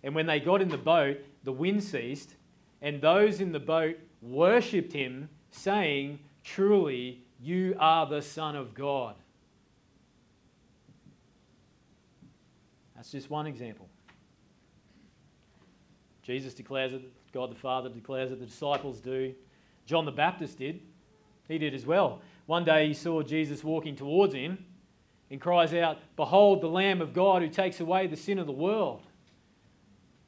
And 0.04 0.14
when 0.14 0.26
they 0.26 0.38
got 0.38 0.62
in 0.62 0.68
the 0.68 0.78
boat, 0.78 1.18
the 1.42 1.50
wind 1.50 1.82
ceased, 1.82 2.36
and 2.82 3.00
those 3.00 3.40
in 3.40 3.50
the 3.50 3.58
boat 3.58 3.96
worshipped 4.22 4.92
him, 4.92 5.28
saying, 5.50 6.20
Truly, 6.44 7.20
you 7.40 7.74
are 7.80 8.06
the 8.06 8.22
Son 8.22 8.54
of 8.54 8.74
God. 8.74 9.16
That's 12.94 13.10
just 13.10 13.28
one 13.28 13.48
example. 13.48 13.88
Jesus 16.24 16.54
declares 16.54 16.92
it, 16.92 17.02
God 17.32 17.50
the 17.50 17.56
Father 17.56 17.88
declares 17.90 18.32
it, 18.32 18.40
the 18.40 18.46
disciples 18.46 19.00
do. 19.00 19.34
John 19.86 20.06
the 20.06 20.12
Baptist 20.12 20.58
did. 20.58 20.80
He 21.46 21.58
did 21.58 21.74
as 21.74 21.84
well. 21.84 22.22
One 22.46 22.64
day 22.64 22.88
he 22.88 22.94
saw 22.94 23.22
Jesus 23.22 23.62
walking 23.62 23.94
towards 23.94 24.34
him 24.34 24.64
and 25.30 25.40
cries 25.40 25.74
out, 25.74 25.98
Behold 26.16 26.62
the 26.62 26.68
Lamb 26.68 27.02
of 27.02 27.12
God 27.12 27.42
who 27.42 27.48
takes 27.48 27.80
away 27.80 28.06
the 28.06 28.16
sin 28.16 28.38
of 28.38 28.46
the 28.46 28.52
world. 28.52 29.02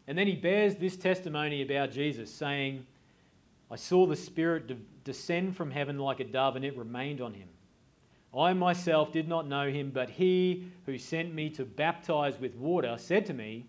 And 0.07 0.17
then 0.17 0.27
he 0.27 0.37
bears 0.37 0.77
this 0.77 0.97
testimony 0.97 1.63
about 1.63 1.91
Jesus, 1.91 2.31
saying, 2.31 2.87
I 3.71 3.77
saw 3.77 4.07
the 4.07 4.15
Spirit 4.15 4.67
de- 4.69 4.77
descend 5.05 5.57
from 5.57 5.71
heaven 5.71 5.99
like 5.99 6.21
a 6.21 6.25
dove, 6.25 6.57
and 6.57 6.65
it 6.65 6.77
remained 6.77 7.21
on 7.21 7.35
him. 7.35 7.49
I 8.37 8.53
myself 8.53 9.13
did 9.13 9.29
not 9.29 9.49
know 9.49 9.71
him, 9.71 9.91
but 9.91 10.11
he 10.11 10.69
who 10.85 10.99
sent 10.99 11.35
me 11.35 11.49
to 11.51 11.65
baptize 11.65 12.39
with 12.39 12.55
water 12.55 12.97
said 12.99 13.25
to 13.27 13.33
me, 13.33 13.67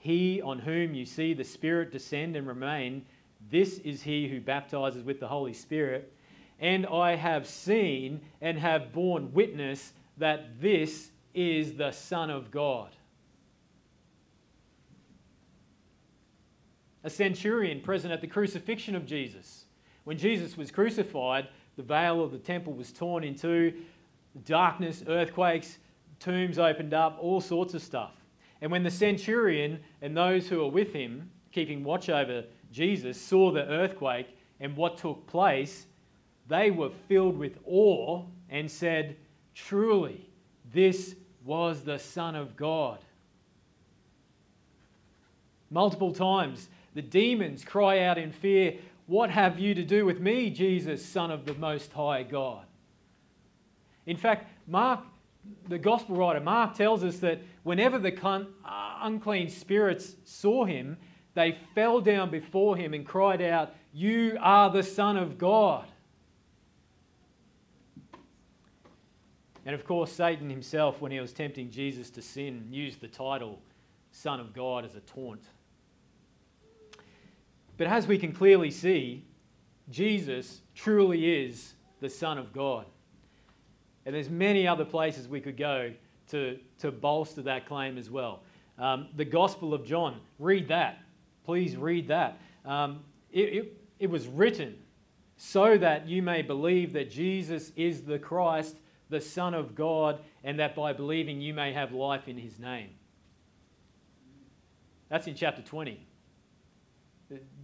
he 0.00 0.40
on 0.40 0.58
whom 0.58 0.94
you 0.94 1.04
see 1.04 1.34
the 1.34 1.44
Spirit 1.44 1.92
descend 1.92 2.34
and 2.34 2.46
remain, 2.46 3.04
this 3.50 3.78
is 3.80 4.02
he 4.02 4.28
who 4.28 4.40
baptizes 4.40 5.04
with 5.04 5.20
the 5.20 5.28
Holy 5.28 5.52
Spirit. 5.52 6.12
And 6.58 6.86
I 6.86 7.16
have 7.16 7.46
seen 7.46 8.22
and 8.40 8.58
have 8.58 8.92
borne 8.92 9.32
witness 9.32 9.92
that 10.16 10.60
this 10.60 11.10
is 11.34 11.74
the 11.74 11.92
Son 11.92 12.30
of 12.30 12.50
God. 12.50 12.96
A 17.04 17.10
centurion 17.10 17.80
present 17.80 18.12
at 18.12 18.22
the 18.22 18.26
crucifixion 18.26 18.94
of 18.94 19.06
Jesus. 19.06 19.66
When 20.04 20.16
Jesus 20.16 20.56
was 20.56 20.70
crucified, 20.70 21.48
the 21.76 21.82
veil 21.82 22.22
of 22.22 22.32
the 22.32 22.38
temple 22.38 22.72
was 22.72 22.90
torn 22.90 23.22
in 23.22 23.34
two, 23.34 23.74
darkness, 24.46 25.02
earthquakes, 25.06 25.78
tombs 26.18 26.58
opened 26.58 26.94
up, 26.94 27.18
all 27.20 27.40
sorts 27.40 27.74
of 27.74 27.82
stuff. 27.82 28.19
And 28.60 28.70
when 28.70 28.82
the 28.82 28.90
centurion 28.90 29.80
and 30.02 30.16
those 30.16 30.48
who 30.48 30.58
were 30.58 30.70
with 30.70 30.92
him, 30.92 31.30
keeping 31.52 31.82
watch 31.82 32.08
over 32.08 32.44
Jesus, 32.72 33.20
saw 33.20 33.50
the 33.50 33.66
earthquake 33.66 34.36
and 34.60 34.76
what 34.76 34.98
took 34.98 35.26
place, 35.26 35.86
they 36.48 36.70
were 36.70 36.90
filled 37.08 37.38
with 37.38 37.58
awe 37.66 38.24
and 38.48 38.70
said, 38.70 39.16
Truly, 39.54 40.28
this 40.72 41.14
was 41.44 41.82
the 41.82 41.98
Son 41.98 42.34
of 42.34 42.56
God. 42.56 42.98
Multiple 45.70 46.12
times, 46.12 46.68
the 46.94 47.02
demons 47.02 47.64
cry 47.64 48.00
out 48.00 48.18
in 48.18 48.32
fear, 48.32 48.74
What 49.06 49.30
have 49.30 49.58
you 49.58 49.74
to 49.74 49.84
do 49.84 50.04
with 50.04 50.20
me, 50.20 50.50
Jesus, 50.50 51.04
Son 51.04 51.30
of 51.30 51.46
the 51.46 51.54
Most 51.54 51.92
High 51.92 52.24
God? 52.24 52.66
In 54.06 54.16
fact, 54.16 54.50
Mark 54.66 55.00
the 55.68 55.78
gospel 55.78 56.16
writer 56.16 56.40
Mark 56.40 56.74
tells 56.74 57.04
us 57.04 57.18
that 57.18 57.40
whenever 57.62 57.98
the 57.98 58.16
uh, 58.24 58.98
unclean 59.02 59.48
spirits 59.48 60.16
saw 60.24 60.64
him, 60.64 60.96
they 61.34 61.56
fell 61.74 62.00
down 62.00 62.30
before 62.30 62.76
him 62.76 62.92
and 62.92 63.06
cried 63.06 63.40
out, 63.40 63.74
You 63.92 64.36
are 64.40 64.70
the 64.70 64.82
Son 64.82 65.16
of 65.16 65.38
God. 65.38 65.86
And 69.64 69.74
of 69.74 69.84
course, 69.84 70.10
Satan 70.10 70.50
himself, 70.50 71.00
when 71.00 71.12
he 71.12 71.20
was 71.20 71.32
tempting 71.32 71.70
Jesus 71.70 72.10
to 72.10 72.22
sin, 72.22 72.66
used 72.70 73.00
the 73.00 73.08
title 73.08 73.60
Son 74.10 74.40
of 74.40 74.52
God 74.52 74.84
as 74.84 74.96
a 74.96 75.00
taunt. 75.00 75.44
But 77.76 77.86
as 77.86 78.06
we 78.06 78.18
can 78.18 78.32
clearly 78.32 78.70
see, 78.70 79.24
Jesus 79.90 80.62
truly 80.74 81.44
is 81.44 81.74
the 82.00 82.10
Son 82.10 82.38
of 82.38 82.52
God. 82.52 82.86
And 84.10 84.16
there's 84.16 84.28
many 84.28 84.66
other 84.66 84.84
places 84.84 85.28
we 85.28 85.40
could 85.40 85.56
go 85.56 85.92
to, 86.32 86.58
to 86.80 86.90
bolster 86.90 87.42
that 87.42 87.66
claim 87.66 87.96
as 87.96 88.10
well. 88.10 88.42
Um, 88.76 89.06
the 89.14 89.24
Gospel 89.24 89.72
of 89.72 89.86
John, 89.86 90.18
read 90.40 90.66
that. 90.66 90.98
Please 91.44 91.76
read 91.76 92.08
that. 92.08 92.40
Um, 92.64 93.04
it, 93.30 93.54
it, 93.54 93.80
it 94.00 94.10
was 94.10 94.26
written 94.26 94.74
so 95.36 95.78
that 95.78 96.08
you 96.08 96.22
may 96.22 96.42
believe 96.42 96.92
that 96.94 97.08
Jesus 97.08 97.70
is 97.76 98.00
the 98.00 98.18
Christ, 98.18 98.74
the 99.10 99.20
Son 99.20 99.54
of 99.54 99.76
God, 99.76 100.18
and 100.42 100.58
that 100.58 100.74
by 100.74 100.92
believing 100.92 101.40
you 101.40 101.54
may 101.54 101.72
have 101.72 101.92
life 101.92 102.26
in 102.26 102.36
his 102.36 102.58
name. 102.58 102.88
That's 105.08 105.28
in 105.28 105.36
chapter 105.36 105.62
20. 105.62 106.04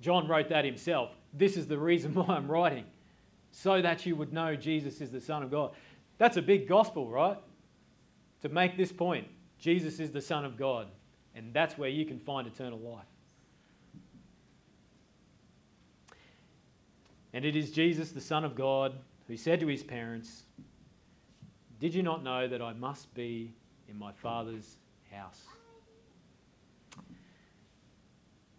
John 0.00 0.28
wrote 0.28 0.50
that 0.50 0.64
himself. 0.64 1.10
This 1.32 1.56
is 1.56 1.66
the 1.66 1.76
reason 1.76 2.14
why 2.14 2.36
I'm 2.36 2.48
writing, 2.48 2.84
so 3.50 3.82
that 3.82 4.06
you 4.06 4.14
would 4.14 4.32
know 4.32 4.54
Jesus 4.54 5.00
is 5.00 5.10
the 5.10 5.20
Son 5.20 5.42
of 5.42 5.50
God. 5.50 5.72
That's 6.18 6.36
a 6.36 6.42
big 6.42 6.68
gospel, 6.68 7.08
right? 7.08 7.38
To 8.42 8.48
make 8.48 8.76
this 8.76 8.92
point 8.92 9.26
Jesus 9.58 10.00
is 10.00 10.10
the 10.10 10.20
Son 10.20 10.44
of 10.44 10.56
God, 10.56 10.88
and 11.34 11.52
that's 11.52 11.78
where 11.78 11.88
you 11.88 12.04
can 12.04 12.18
find 12.18 12.46
eternal 12.46 12.78
life. 12.78 13.06
And 17.32 17.44
it 17.44 17.56
is 17.56 17.70
Jesus, 17.70 18.12
the 18.12 18.20
Son 18.20 18.44
of 18.44 18.54
God, 18.54 18.94
who 19.28 19.36
said 19.36 19.60
to 19.60 19.66
his 19.66 19.82
parents, 19.82 20.44
Did 21.80 21.94
you 21.94 22.02
not 22.02 22.22
know 22.22 22.48
that 22.48 22.62
I 22.62 22.72
must 22.72 23.12
be 23.14 23.52
in 23.88 23.98
my 23.98 24.12
Father's 24.12 24.76
house? 25.10 25.42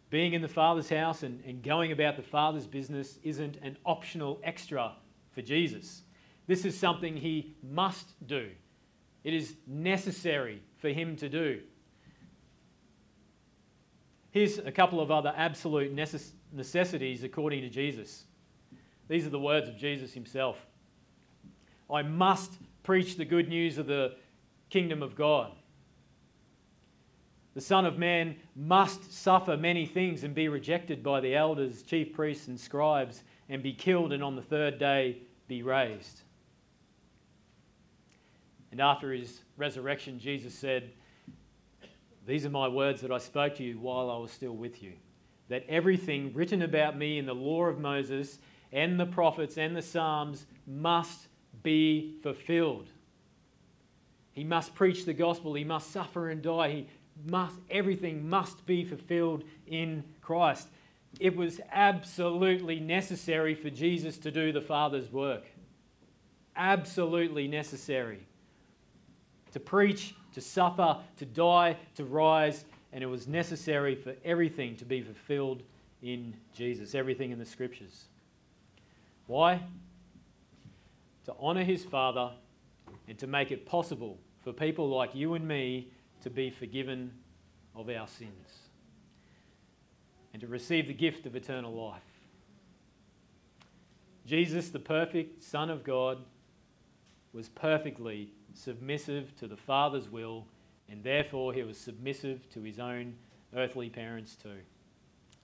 Being 0.10 0.34
in 0.34 0.42
the 0.42 0.48
Father's 0.48 0.90
house 0.90 1.24
and, 1.24 1.44
and 1.46 1.62
going 1.62 1.92
about 1.92 2.16
the 2.16 2.24
Father's 2.24 2.68
business 2.68 3.20
isn't 3.24 3.58
an 3.62 3.78
optional 3.86 4.40
extra 4.44 4.94
for 5.32 5.42
Jesus. 5.42 6.04
This 6.48 6.64
is 6.64 6.78
something 6.78 7.18
he 7.18 7.56
must 7.62 8.08
do. 8.26 8.50
It 9.24 9.34
is 9.34 9.56
necessary 9.68 10.64
for 10.78 10.90
him 10.90 11.18
to 11.18 11.28
do. 11.28 11.62
Here's 14.32 14.58
a 14.58 14.72
couple 14.72 15.02
of 15.02 15.12
other 15.12 15.34
absolute 15.36 15.96
necess- 15.96 16.32
necessities 16.54 17.24
according 17.24 17.62
to 17.62 17.70
Jesus. 17.70 18.24
These 19.10 19.26
are 19.26 19.30
the 19.30 19.40
words 19.40 19.68
of 19.68 19.78
Jesus 19.78 20.14
himself 20.14 20.58
I 21.90 22.02
must 22.02 22.54
preach 22.84 23.16
the 23.16 23.26
good 23.26 23.48
news 23.48 23.78
of 23.78 23.88
the 23.88 24.16
kingdom 24.70 25.02
of 25.02 25.16
God. 25.16 25.54
The 27.54 27.62
Son 27.62 27.86
of 27.86 27.98
Man 27.98 28.36
must 28.56 29.12
suffer 29.12 29.58
many 29.58 29.86
things 29.86 30.24
and 30.24 30.36
be 30.36 30.48
rejected 30.48 31.02
by 31.02 31.22
the 31.22 31.34
elders, 31.34 31.82
chief 31.82 32.14
priests, 32.14 32.48
and 32.48 32.60
scribes, 32.60 33.24
and 33.50 33.64
be 33.64 33.74
killed, 33.74 34.14
and 34.14 34.22
on 34.22 34.36
the 34.36 34.42
third 34.42 34.78
day 34.78 35.24
be 35.48 35.64
raised. 35.64 36.22
And 38.72 38.82
after 38.82 39.12
his 39.14 39.42
resurrection, 39.56 40.20
Jesus 40.20 40.54
said, 40.54 40.92
These 42.26 42.46
are 42.46 42.50
my 42.50 42.68
words 42.68 43.02
that 43.02 43.12
I 43.12 43.18
spoke 43.18 43.56
to 43.56 43.64
you 43.64 43.80
while 43.80 44.10
I 44.10 44.18
was 44.18 44.32
still 44.32 44.56
with 44.56 44.84
you. 44.84 44.94
That 45.50 45.66
everything 45.70 46.34
written 46.34 46.62
about 46.62 46.98
me 46.98 47.18
in 47.18 47.26
the 47.26 47.34
law 47.34 47.66
of 47.66 47.80
Moses 47.80 48.40
and 48.72 49.00
the 49.00 49.06
prophets 49.06 49.58
and 49.58 49.76
the 49.76 49.82
Psalms 49.82 50.46
must 50.66 51.28
be 51.64 52.18
fulfilled. 52.22 52.90
He 54.34 54.44
must 54.44 54.76
preach 54.76 55.06
the 55.06 55.14
gospel. 55.14 55.54
He 55.54 55.64
must 55.64 55.92
suffer 55.92 56.30
and 56.30 56.42
die. 56.42 56.70
He 56.70 56.88
must, 57.26 57.56
everything 57.72 58.30
must 58.30 58.66
be 58.66 58.84
fulfilled 58.84 59.44
in 59.66 60.04
Christ. 60.22 60.68
It 61.20 61.36
was 61.36 61.60
absolutely 61.72 62.80
necessary 62.80 63.56
for 63.56 63.70
Jesus 63.70 64.18
to 64.20 64.32
do 64.32 64.52
the 64.52 64.62
Father's 64.62 65.12
work. 65.12 65.46
Absolutely 66.56 67.48
necessary. 67.48 68.27
To 69.58 69.64
preach, 69.64 70.14
to 70.36 70.40
suffer, 70.40 70.98
to 71.18 71.26
die, 71.26 71.78
to 71.96 72.06
rise, 72.06 72.64
and 72.94 73.04
it 73.04 73.08
was 73.08 73.28
necessary 73.28 73.96
for 73.96 74.14
everything 74.24 74.76
to 74.76 74.86
be 74.86 75.02
fulfilled 75.02 75.64
in 76.04 76.36
Jesus, 76.54 76.94
everything 76.94 77.32
in 77.32 77.40
the 77.40 77.46
scriptures. 77.46 78.04
Why? 79.26 79.60
To 81.26 81.34
honour 81.42 81.64
his 81.64 81.84
Father 81.84 82.34
and 83.08 83.18
to 83.18 83.26
make 83.26 83.50
it 83.50 83.66
possible 83.66 84.20
for 84.44 84.54
people 84.54 84.90
like 84.90 85.16
you 85.16 85.34
and 85.34 85.48
me 85.48 85.88
to 86.22 86.30
be 86.30 86.52
forgiven 86.52 87.12
of 87.76 87.90
our 87.90 88.08
sins 88.08 88.60
and 90.34 90.42
to 90.42 90.48
receive 90.48 90.86
the 90.86 90.94
gift 90.94 91.26
of 91.26 91.36
eternal 91.36 91.74
life. 91.74 92.04
Jesus, 94.24 94.70
the 94.70 94.78
perfect 94.78 95.42
Son 95.42 95.72
of 95.72 95.84
God, 95.84 96.20
was 97.34 97.50
perfectly 97.50 98.30
submissive 98.58 99.36
to 99.38 99.48
the 99.48 99.58
Father's 99.58 100.10
will, 100.10 100.46
and 100.90 101.04
therefore 101.04 101.54
he 101.54 101.64
was 101.64 101.78
submissive 101.78 102.50
to 102.52 102.62
his 102.62 102.80
own 102.80 103.16
earthly 103.56 103.90
parents 103.90 104.36
too. 104.36 104.58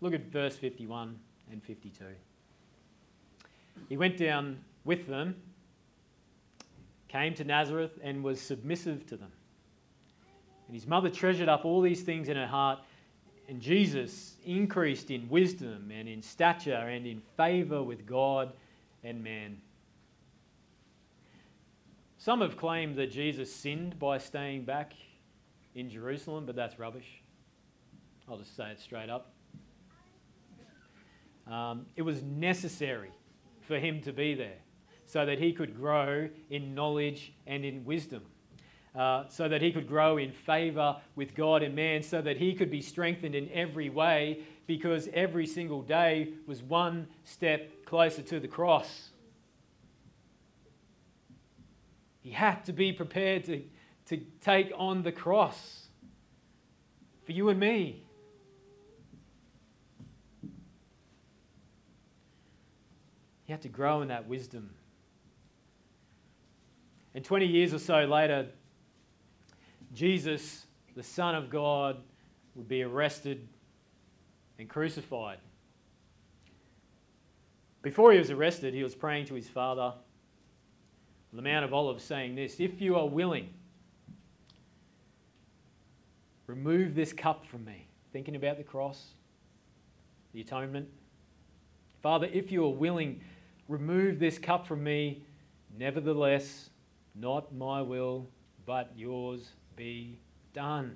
Look 0.02 0.14
at 0.14 0.32
verse 0.32 0.56
51 0.58 1.18
and 1.52 1.64
52. 1.64 2.06
He 3.90 3.98
went 3.98 4.18
down 4.18 4.60
with 4.84 5.08
them, 5.08 5.36
came 7.08 7.34
to 7.36 7.44
Nazareth, 7.44 8.00
and 8.02 8.24
was 8.24 8.42
submissive 8.42 9.06
to 9.08 9.18
them. 9.18 9.32
And 10.68 10.76
his 10.76 10.88
mother 10.88 11.10
treasured 11.10 11.50
up 11.50 11.66
all 11.66 11.82
these 11.82 12.02
things 12.02 12.30
in 12.30 12.38
her 12.38 12.48
heart. 12.48 12.80
And 13.48 13.62
Jesus 13.62 14.38
increased 14.46 15.12
in 15.12 15.30
wisdom 15.30 15.92
and 15.94 16.08
in 16.08 16.22
stature 16.22 16.74
and 16.74 17.06
in 17.06 17.22
favor 17.38 17.84
with 17.84 18.06
God 18.06 18.54
and 19.04 19.24
man. 19.24 19.58
Some 22.24 22.40
have 22.40 22.56
claimed 22.56 22.96
that 23.00 23.12
Jesus 23.12 23.54
sinned 23.54 24.00
by 24.00 24.18
staying 24.18 24.64
back 24.64 24.94
in 25.76 25.90
Jerusalem, 25.90 26.46
but 26.46 26.56
that's 26.56 26.80
rubbish. 26.80 27.22
I'll 28.30 28.38
just 28.38 28.56
say 28.56 28.72
it 28.72 28.80
straight 28.80 29.10
up. 29.10 29.34
Um, 31.52 31.86
it 31.98 32.02
was 32.02 32.24
necessary 32.24 33.12
for 33.60 33.78
him 33.78 34.00
to 34.04 34.14
be 34.14 34.36
there 34.36 34.56
so 35.06 35.26
that 35.26 35.38
he 35.38 35.52
could 35.52 35.76
grow 35.76 36.30
in 36.50 36.74
knowledge 36.74 37.34
and 37.46 37.66
in 37.66 37.84
wisdom. 37.84 38.22
Uh, 38.96 39.26
so 39.28 39.50
that 39.50 39.62
he 39.62 39.74
could 39.74 39.90
grow 39.90 40.16
in 40.16 40.32
favor 40.32 40.96
with 41.18 41.36
God 41.36 41.62
and 41.62 41.76
man, 41.76 42.02
so 42.02 42.22
that 42.22 42.38
he 42.38 42.54
could 42.54 42.72
be 42.72 42.82
strengthened 42.82 43.36
in 43.36 43.50
every 43.52 43.90
way, 43.90 44.44
because 44.66 45.10
every 45.14 45.46
single 45.46 45.82
day 45.82 46.30
was 46.48 46.64
one 46.64 47.06
step 47.26 47.86
closer 47.86 48.22
to 48.22 48.40
the 48.40 48.48
cross. 48.48 49.10
He 52.24 52.32
had 52.32 52.64
to 52.66 52.74
be 52.74 52.94
prepared 52.94 53.44
to, 53.46 53.62
to 54.06 54.18
take 54.40 54.72
on 54.78 55.04
the 55.04 55.12
cross 55.12 55.88
for 57.26 57.34
you 57.34 57.50
and 57.50 57.60
me. 57.60 58.02
He 63.44 63.52
had 63.52 63.62
to 63.64 63.68
grow 63.68 64.02
in 64.02 64.08
that 64.08 64.26
wisdom. 64.28 64.70
And 67.14 67.26
20 67.26 67.46
years 67.46 67.74
or 67.74 67.80
so 67.80 68.06
later, 68.06 68.48
Jesus, 69.94 70.66
the 70.96 71.04
Son 71.04 71.36
of 71.36 71.50
God, 71.50 71.98
would 72.56 72.70
be 72.70 72.84
arrested 72.84 73.50
and 74.58 74.70
crucified. 74.70 75.40
Before 77.82 78.14
he 78.14 78.18
was 78.18 78.32
arrested, 78.32 78.74
he 78.74 78.82
was 78.82 78.96
praying 78.96 79.26
to 79.26 79.34
his 79.34 79.50
Father 79.50 79.94
the 81.34 81.42
Mount 81.42 81.66
of 81.66 81.74
Olives, 81.74 82.04
saying 82.04 82.36
this 82.36 82.60
If 82.60 82.80
you 82.80 82.96
are 82.96 83.08
willing, 83.08 83.50
remove 86.48 86.96
this 86.96 87.12
cup 87.14 87.46
from 87.46 87.66
me. 87.66 87.88
Thinking 88.12 88.36
about 88.36 88.58
the 88.58 88.64
cross, 88.64 89.08
the 90.34 90.42
atonement. 90.42 90.88
Father, 92.02 92.30
if 92.32 92.52
you 92.52 92.64
are 92.66 92.70
willing, 92.70 93.22
remove 93.68 94.20
this 94.20 94.38
cup 94.38 94.68
from 94.68 94.84
me. 94.84 95.24
Nevertheless, 95.78 96.70
not 97.16 97.54
my 97.56 97.82
will, 97.82 98.28
but 98.66 98.92
yours 98.96 99.50
be 99.76 100.20
done. 100.54 100.96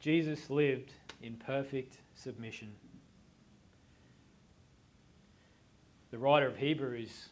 Jesus 0.00 0.50
lived 0.50 0.92
in 1.22 1.34
perfect 1.36 1.98
submission. 2.14 2.72
The 6.10 6.18
writer 6.18 6.46
of 6.46 6.56
Hebrews 6.56 7.28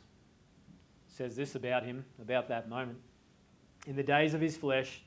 says 1.06 1.34
this 1.34 1.54
about 1.54 1.84
him, 1.84 2.04
about 2.20 2.48
that 2.48 2.68
moment. 2.68 2.98
In 3.86 3.96
the 3.96 4.02
days 4.02 4.34
of 4.34 4.40
his 4.40 4.56
flesh, 4.56 5.02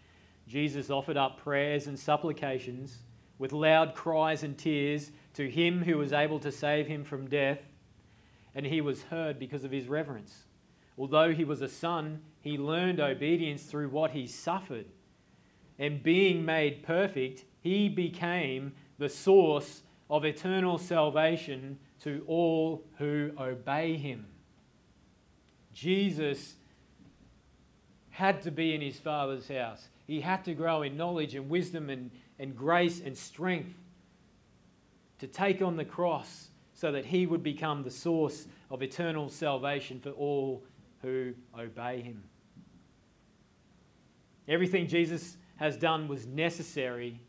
Jesus 0.48 0.90
offered 0.90 1.18
up 1.18 1.38
prayers 1.38 1.86
and 1.86 2.00
supplications 2.00 2.98
with 3.38 3.54
loud 3.54 3.94
cries 3.94 4.44
and 4.44 4.58
tears 4.58 5.12
to 5.36 5.50
him 5.50 5.84
who 5.84 5.98
was 5.98 6.14
able 6.14 6.40
to 6.40 6.52
save 6.52 6.88
him 6.88 7.04
from 7.04 7.30
death, 7.30 7.60
and 8.56 8.66
he 8.66 8.82
was 8.82 9.04
heard 9.04 9.38
because 9.38 9.64
of 9.64 9.72
his 9.72 9.88
reverence. 9.88 10.46
Although 10.98 11.32
he 11.34 11.46
was 11.46 11.62
a 11.62 11.70
son, 11.70 12.22
he 12.42 12.58
learned 12.58 13.00
obedience 13.00 13.64
through 13.64 13.90
what 13.90 14.12
he 14.12 14.26
suffered. 14.28 14.88
And 15.78 16.04
being 16.04 16.44
made 16.44 16.84
perfect, 16.84 17.46
he 17.62 17.88
became 17.88 18.74
the 18.98 19.08
source 19.08 19.84
of 20.10 20.26
eternal 20.26 20.78
salvation 20.78 21.80
to 22.04 22.24
all 22.28 22.84
who 22.98 23.32
obey 23.38 23.98
him. 23.98 24.26
Jesus 25.74 26.56
had 28.10 28.42
to 28.42 28.52
be 28.52 28.74
in 28.74 28.82
his 28.82 28.98
Father's 28.98 29.48
house. 29.48 29.88
He 30.08 30.22
had 30.22 30.44
to 30.46 30.54
grow 30.54 30.82
in 30.82 30.98
knowledge 30.98 31.36
and 31.36 31.50
wisdom 31.50 31.90
and, 31.90 32.12
and 32.38 32.56
grace 32.56 33.02
and 33.04 33.18
strength 33.18 33.74
to 35.20 35.28
take 35.28 35.62
on 35.62 35.78
the 35.78 35.86
cross 35.86 36.50
so 36.74 36.92
that 36.92 37.06
he 37.06 37.26
would 37.26 37.44
become 37.44 37.84
the 37.84 37.92
source 37.92 38.48
of 38.72 38.82
eternal 38.82 39.30
salvation 39.30 40.00
for 40.00 40.12
all 40.12 40.64
who 41.02 41.34
obey 41.58 42.02
him. 42.02 42.24
Everything 44.48 44.88
Jesus 44.88 45.38
has 45.58 45.78
done 45.78 46.08
was 46.08 46.26
necessary 46.26 47.20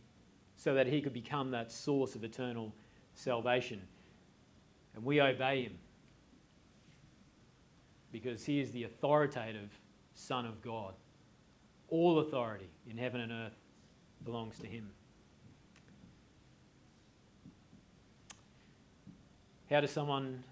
so 0.57 0.75
that 0.75 0.87
he 0.87 1.01
could 1.01 1.13
become 1.13 1.51
that 1.51 1.71
source 1.71 2.15
of 2.15 2.25
eternal 2.25 2.73
salvation. 3.15 3.81
And 5.01 5.07
we 5.07 5.19
obey 5.23 5.63
him 5.63 5.79
because 8.13 8.45
he 8.45 8.61
is 8.61 8.71
the 8.73 8.85
authoritative 8.85 9.71
Son 10.13 10.45
of 10.45 10.61
God. 10.61 10.93
All 11.89 12.19
authority 12.19 12.69
in 12.87 12.99
heaven 12.99 13.23
and 13.23 13.33
earth 13.33 13.57
belongs 14.27 14.59
to 14.59 14.67
him. 14.67 14.91
How 19.71 19.81
does 19.81 19.91
someone 19.91 20.45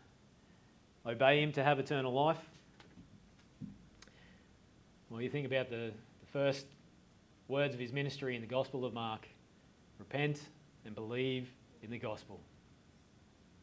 obey 1.04 1.42
him 1.42 1.52
to 1.52 1.62
have 1.62 1.78
eternal 1.78 2.14
life? 2.14 2.40
Well, 5.11 5.20
you 5.20 5.28
think 5.28 5.44
about 5.46 5.68
the, 5.68 5.92
the 6.20 6.26
first 6.32 6.64
words 7.48 7.74
of 7.74 7.80
his 7.80 7.92
ministry 7.92 8.34
in 8.34 8.40
the 8.40 8.46
Gospel 8.48 8.87
of 8.87 8.94
Mark 8.94 9.28
repent 9.98 10.40
and 10.87 10.94
believe 10.94 11.50
in 11.82 11.90
the 11.90 11.98
gospel. 11.98 12.40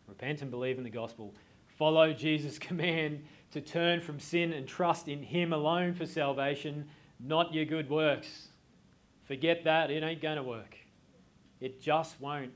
Repent 0.07 0.41
and 0.41 0.51
believe 0.51 0.77
in 0.77 0.83
the 0.83 0.89
gospel. 0.89 1.33
Follow 1.77 2.13
Jesus' 2.13 2.59
command 2.59 3.23
to 3.51 3.61
turn 3.61 4.01
from 4.01 4.19
sin 4.19 4.53
and 4.53 4.67
trust 4.67 5.07
in 5.07 5.23
Him 5.23 5.53
alone 5.53 5.93
for 5.93 6.05
salvation, 6.05 6.85
not 7.19 7.53
your 7.53 7.65
good 7.65 7.89
works. 7.89 8.49
Forget 9.23 9.63
that, 9.63 9.89
it 9.89 10.03
ain't 10.03 10.21
going 10.21 10.37
to 10.37 10.43
work. 10.43 10.77
It 11.59 11.81
just 11.81 12.19
won't. 12.21 12.51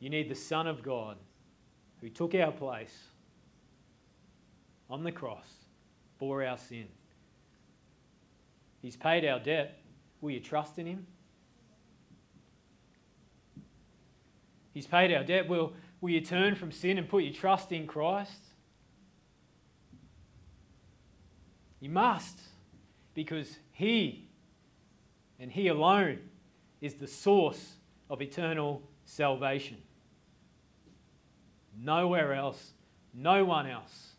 You 0.00 0.10
need 0.10 0.28
the 0.28 0.34
Son 0.34 0.66
of 0.66 0.82
God 0.82 1.16
who 2.00 2.08
took 2.08 2.34
our 2.34 2.52
place 2.52 2.94
on 4.88 5.02
the 5.02 5.12
cross 5.12 5.46
for 6.18 6.44
our 6.44 6.58
sin. 6.58 6.86
He's 8.82 8.96
paid 8.96 9.24
our 9.24 9.40
debt. 9.40 9.78
Will 10.20 10.30
you 10.30 10.40
trust 10.40 10.78
in 10.78 10.86
Him? 10.86 11.06
He's 14.72 14.86
paid 14.86 15.12
our 15.12 15.24
debt. 15.24 15.48
Will, 15.48 15.72
will 16.06 16.12
you 16.12 16.20
turn 16.20 16.54
from 16.54 16.70
sin 16.70 16.98
and 16.98 17.08
put 17.08 17.24
your 17.24 17.32
trust 17.32 17.72
in 17.72 17.84
Christ? 17.84 18.44
You 21.80 21.90
must, 21.90 22.38
because 23.12 23.58
He 23.72 24.28
and 25.40 25.50
He 25.50 25.66
alone 25.66 26.20
is 26.80 26.94
the 26.94 27.08
source 27.08 27.72
of 28.08 28.22
eternal 28.22 28.82
salvation. 29.04 29.78
Nowhere 31.76 32.34
else, 32.34 32.70
no 33.12 33.44
one 33.44 33.66
else. 33.66 34.12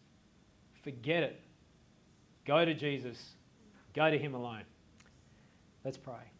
Forget 0.83 1.23
it. 1.23 1.39
Go 2.43 2.65
to 2.65 2.73
Jesus, 2.73 3.35
go 3.93 4.11
to 4.11 4.17
Him 4.17 4.33
alone. 4.33 4.63
Let's 5.85 5.95
pray. 5.95 6.31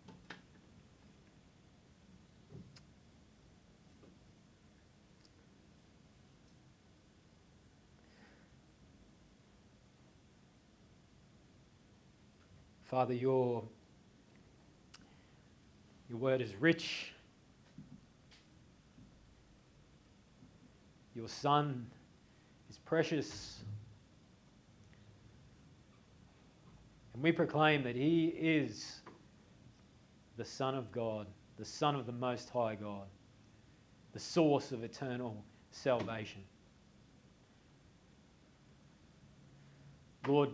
Father, 12.87 13.13
your, 13.13 13.63
your 16.09 16.17
word 16.17 16.39
is 16.39 16.55
rich. 16.55 17.11
Your 21.13 21.27
Son 21.27 21.85
is 22.69 22.77
precious. 22.77 23.59
And 27.13 27.21
we 27.21 27.33
proclaim 27.33 27.83
that 27.83 27.97
He 27.97 28.27
is 28.27 29.01
the 30.37 30.45
Son 30.45 30.73
of 30.73 30.89
God, 30.89 31.27
the 31.57 31.65
Son 31.65 31.93
of 31.93 32.05
the 32.05 32.13
Most 32.13 32.49
High 32.51 32.75
God, 32.75 33.07
the 34.13 34.19
source 34.19 34.71
of 34.71 34.85
eternal 34.85 35.43
salvation. 35.71 36.41
Lord, 40.25 40.51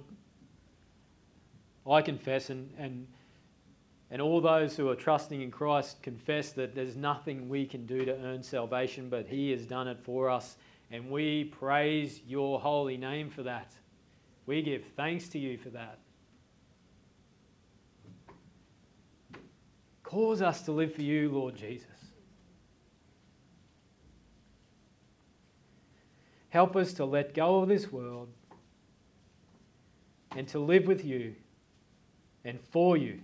I 1.90 2.02
confess, 2.02 2.50
and, 2.50 2.70
and, 2.78 3.08
and 4.10 4.22
all 4.22 4.40
those 4.40 4.78
who 4.78 4.90
are 4.90 4.96
trusting 4.96 5.42
in 5.42 5.52
Christ 5.52 6.02
confess 6.02 6.52
that 6.54 6.76
there's 6.76 6.96
nothing 6.96 7.50
we 7.50 7.66
can 7.66 7.86
do 7.86 8.06
to 8.06 8.18
earn 8.24 8.42
salvation, 8.42 9.10
but 9.10 9.28
He 9.28 9.52
has 9.52 9.66
done 9.66 9.88
it 9.88 10.00
for 10.04 10.30
us. 10.30 10.56
And 10.92 11.10
we 11.10 11.46
praise 11.46 12.22
your 12.28 12.60
holy 12.60 12.98
name 12.98 13.30
for 13.30 13.44
that. 13.44 13.72
We 14.46 14.62
give 14.62 14.84
thanks 14.96 15.28
to 15.30 15.40
you 15.40 15.58
for 15.58 15.70
that. 15.70 16.00
Cause 20.04 20.42
us 20.42 20.62
to 20.64 20.72
live 20.72 20.94
for 20.94 21.02
you, 21.02 21.30
Lord 21.32 21.56
Jesus. 21.56 21.88
Help 26.50 26.76
us 26.76 26.94
to 26.94 27.06
let 27.06 27.34
go 27.34 27.62
of 27.62 27.68
this 27.68 27.92
world 27.92 28.30
and 30.36 30.48
to 30.50 30.60
live 30.60 30.86
with 30.86 31.04
you 31.04 31.34
and 32.44 32.60
for 32.60 32.98
you 32.98 33.20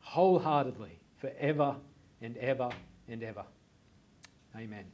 wholeheartedly 0.00 0.98
forever 1.18 1.76
and 2.20 2.36
ever 2.38 2.70
and 3.08 3.22
ever. 3.22 3.44
Amen. 4.56 4.84